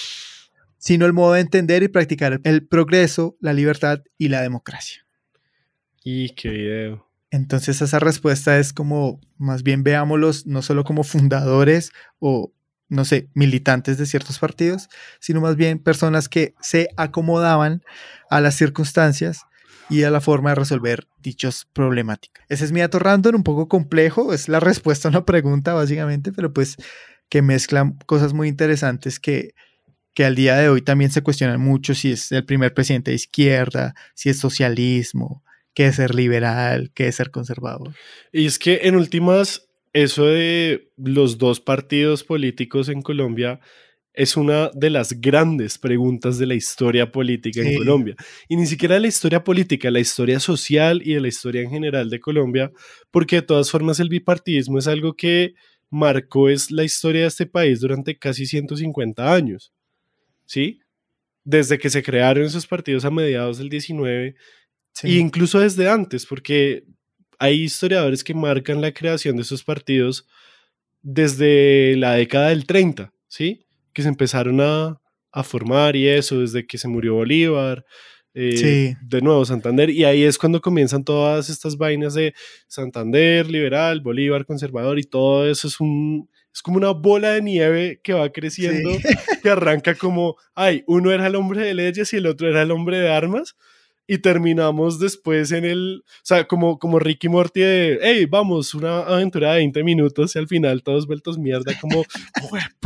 [0.77, 5.05] sino el modo de entender y practicar el progreso, la libertad y la democracia.
[6.01, 7.05] Y qué video.
[7.29, 12.53] Entonces esa respuesta es como, más bien veámoslos no solo como fundadores o
[12.87, 14.87] no sé, militantes de ciertos partidos,
[15.19, 17.83] sino más bien personas que se acomodaban
[18.29, 19.41] a las circunstancias
[19.89, 22.45] y a la forma de resolver dichos problemáticas.
[22.49, 26.31] Ese es mi dato random, un poco complejo, es la respuesta a una pregunta básicamente,
[26.31, 26.77] pero pues
[27.29, 29.53] que mezclan cosas muy interesantes que,
[30.13, 33.15] que al día de hoy también se cuestionan mucho si es el primer presidente de
[33.15, 37.93] izquierda, si es socialismo, qué es ser liberal, qué es ser conservador.
[38.31, 43.59] Y es que en últimas, eso de los dos partidos políticos en Colombia
[44.19, 48.17] es una de las grandes preguntas de la historia política en Colombia.
[48.49, 51.69] Y ni siquiera de la historia política, la historia social y de la historia en
[51.69, 52.69] general de Colombia,
[53.11, 55.53] porque de todas formas el bipartidismo es algo que
[55.89, 59.71] marcó es la historia de este país durante casi 150 años.
[60.45, 60.81] ¿Sí?
[61.45, 64.35] Desde que se crearon esos partidos a mediados del 19
[65.03, 66.83] e incluso desde antes, porque
[67.37, 70.27] hay historiadores que marcan la creación de esos partidos
[71.01, 73.65] desde la década del 30, ¿sí?
[73.99, 74.97] Que se empezaron a,
[75.29, 77.83] a formar y eso, desde que se murió Bolívar,
[78.33, 82.33] eh, de nuevo Santander, y ahí es cuando comienzan todas estas vainas de
[82.69, 86.29] Santander, liberal, Bolívar, conservador, y todo eso es un...
[86.53, 88.89] Es como una bola de nieve que va creciendo,
[89.43, 92.71] que arranca como, ay, uno era el hombre de leyes y el otro era el
[92.71, 93.57] hombre de armas,
[94.07, 99.01] y terminamos después en el, o sea, como, como Ricky Morty de, hey, vamos, una
[99.01, 102.03] aventura de 20 minutos y al final todos vueltos mierda, como!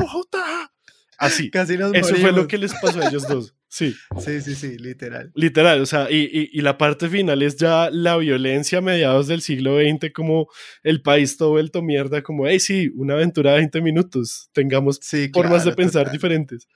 [1.26, 1.50] Así.
[1.50, 3.56] Casi nos Eso fue lo que les pasó a ellos dos.
[3.68, 3.96] Sí.
[4.20, 5.32] Sí, sí, sí, literal.
[5.34, 9.28] Literal, o sea, y, y, y, la parte final es ya la violencia a mediados
[9.28, 10.48] del siglo XX, como
[10.84, 15.00] el país todo vuelto mierda, como, hey, sí, una aventura de 20 minutos, tengamos
[15.34, 16.68] formas de pensar diferentes.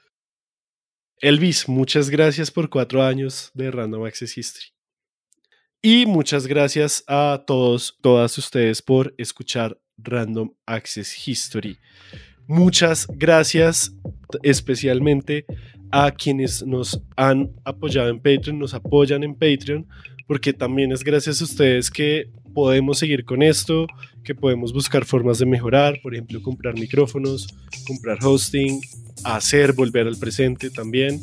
[1.20, 4.68] Elvis, muchas gracias por cuatro años de Random Access History.
[5.82, 11.78] Y muchas gracias a todos, todas ustedes por escuchar Random Access History.
[12.48, 13.94] Muchas gracias
[14.44, 15.46] especialmente
[15.92, 19.88] a quienes nos han apoyado en Patreon, nos apoyan en Patreon,
[20.28, 23.88] porque también es gracias a ustedes que podemos seguir con esto,
[24.24, 27.48] que podemos buscar formas de mejorar, por ejemplo, comprar micrófonos,
[27.86, 28.82] comprar hosting,
[29.24, 31.22] hacer volver al presente también.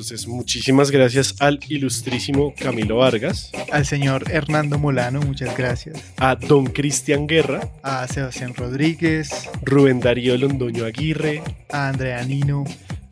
[0.00, 3.52] Entonces, muchísimas gracias al ilustrísimo Camilo Vargas.
[3.70, 6.02] Al señor Hernando Molano, muchas gracias.
[6.16, 7.68] A don Cristian Guerra.
[7.82, 9.28] A Sebastián Rodríguez.
[9.60, 11.42] Rubén Darío Londoño Aguirre.
[11.70, 12.64] A Andrea Nino.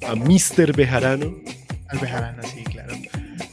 [0.07, 0.74] A Mr.
[0.74, 1.34] Bejarano.
[1.89, 2.95] Al Bejarano, sí, claro.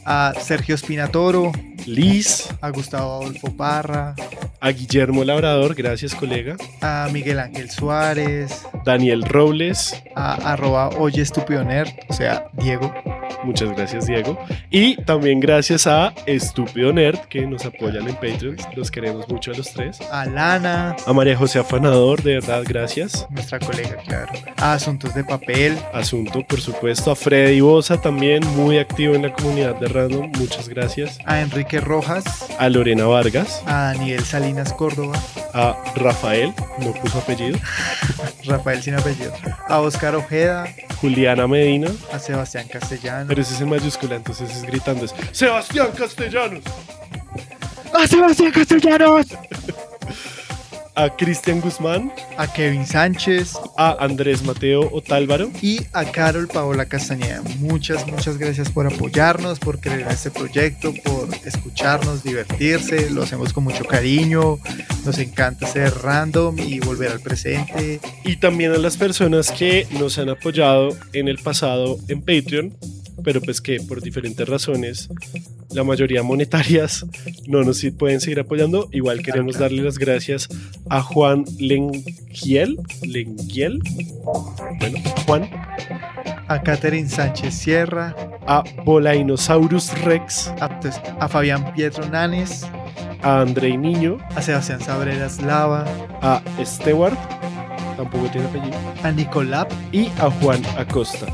[0.06, 1.52] A Sergio Espinatoro.
[1.86, 2.48] Liz.
[2.60, 4.14] A Gustavo Adolfo Parra.
[4.60, 6.56] A Guillermo Labrador, gracias colega.
[6.80, 8.62] A Miguel Ángel Suárez.
[8.84, 9.94] Daniel Robles.
[10.14, 12.92] A arroba Oye Estúpido Nerd, o sea, Diego.
[13.44, 14.38] Muchas gracias, Diego.
[14.70, 18.56] Y también gracias a Estúpido Nerd, que nos apoyan en Patreon.
[18.74, 20.00] Los queremos mucho a los tres.
[20.10, 20.96] A Lana.
[21.06, 23.26] A María José Afanador, de verdad, gracias.
[23.30, 24.32] Nuestra colega, claro.
[24.56, 25.78] A Asuntos de Papel.
[25.92, 27.10] Asunto, por supuesto.
[27.10, 30.32] A Freddy Bosa, también muy activo en la comunidad de Random.
[30.38, 31.18] Muchas gracias.
[31.24, 32.24] A Enrique Rojas.
[32.58, 33.62] A Lorena Vargas.
[33.66, 35.20] A Daniel Salinas Córdoba.
[35.54, 37.58] A Rafael, no puso apellido.
[38.44, 39.32] Rafael sin apellido.
[39.68, 40.66] A Oscar Ojeda.
[41.00, 41.90] Juliana Medina.
[42.12, 43.26] A Sebastián Castellano.
[43.28, 45.04] Pero ese es en mayúscula, entonces es gritando.
[45.04, 46.64] Es, ¡Sebastián Castellanos!
[47.92, 49.26] ¡A Sebastián Castellanos!
[50.96, 57.42] a Cristian Guzmán, a Kevin Sánchez, a Andrés Mateo Otálvaro y a Carol Paola Castañeda.
[57.60, 63.10] Muchas, muchas gracias por apoyarnos, por creer en este proyecto, por escucharnos, divertirse.
[63.10, 64.58] Lo hacemos con mucho cariño.
[65.04, 68.00] Nos encanta ser random y volver al presente.
[68.24, 72.74] Y también a las personas que nos han apoyado en el pasado en Patreon
[73.22, 75.08] pero pues que por diferentes razones,
[75.70, 77.06] la mayoría monetarias,
[77.46, 78.88] no nos pueden seguir apoyando.
[78.92, 80.48] Igual queremos darle las gracias
[80.88, 83.80] a Juan Lengiel, Lengiel,
[84.78, 85.50] bueno, Juan.
[86.48, 88.14] A Catherine Sánchez Sierra.
[88.46, 90.48] A Bolainosaurus Rex.
[90.60, 90.80] A,
[91.20, 92.64] a Fabián Pietro Nanes.
[93.22, 94.18] A Andrei Niño.
[94.34, 95.84] A Sebastián Sabreras Lava.
[96.22, 97.18] A Stewart,
[97.96, 98.78] tampoco tiene apellido.
[99.02, 99.66] A Nicolás.
[99.92, 101.26] Y a Juan Acosta.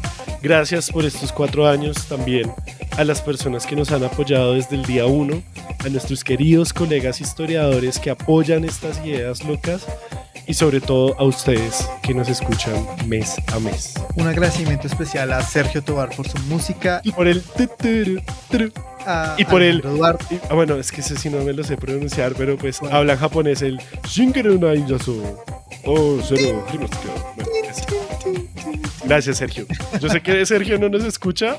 [0.42, 2.52] Gracias por estos cuatro años también
[2.98, 5.40] a las personas que nos han apoyado desde el día uno,
[5.84, 9.86] a nuestros queridos colegas historiadores que apoyan estas ideas locas
[10.48, 12.74] y sobre todo a ustedes que nos escuchan
[13.06, 13.94] mes a mes.
[14.16, 17.42] Un agradecimiento especial a Sergio Tobar por su música y por el
[19.38, 22.56] y por el ah, bueno es que ese sí no me lo sé pronunciar pero
[22.56, 24.60] pues habla japonés el Shinkeru
[25.86, 26.20] oh,
[29.12, 29.66] Gracias, Sergio.
[30.00, 31.58] Yo sé que Sergio no nos escucha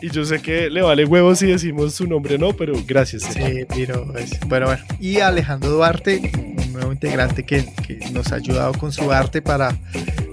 [0.00, 3.24] y yo sé que le vale huevos si decimos su nombre no, pero gracias.
[3.24, 4.06] Sí, pero
[4.46, 4.82] bueno, bueno.
[5.00, 9.76] Y Alejandro Duarte, un nuevo integrante que, que nos ha ayudado con su arte para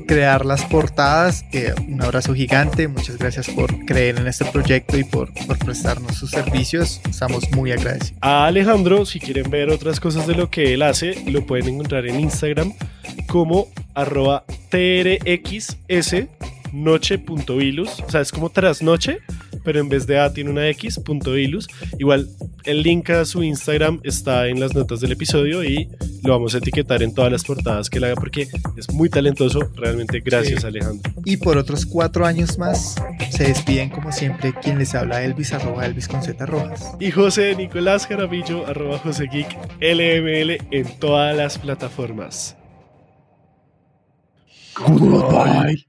[0.08, 1.44] crear las portadas.
[1.54, 6.18] Eh, un abrazo gigante, muchas gracias por creer en este proyecto y por, por prestarnos
[6.18, 7.02] sus servicios.
[7.10, 8.20] Estamos muy agradecidos.
[8.22, 12.06] A Alejandro, si quieren ver otras cosas de lo que él hace, lo pueden encontrar
[12.06, 12.74] en Instagram
[13.26, 15.78] como arroba trxs
[16.74, 19.20] noche.ilus, o sea, es como trasnoche,
[19.64, 21.68] pero en vez de A tiene una X, punto ilus.
[21.98, 22.30] Igual
[22.66, 25.90] el link a su Instagram está en las notas del episodio y
[26.24, 28.48] lo vamos a etiquetar en todas las portadas que le haga porque
[28.78, 29.70] es muy talentoso.
[29.76, 31.12] Realmente gracias, Alejandro.
[31.26, 32.96] Y por otros cuatro años más,
[33.30, 36.94] se despiden como siempre quien les habla Elvis, arroba Elvis con Z Rojas.
[37.00, 42.56] Y José Nicolás Jaramillo, arroba José Geek, LML en todas las plataformas.
[44.76, 45.89] Goodbye.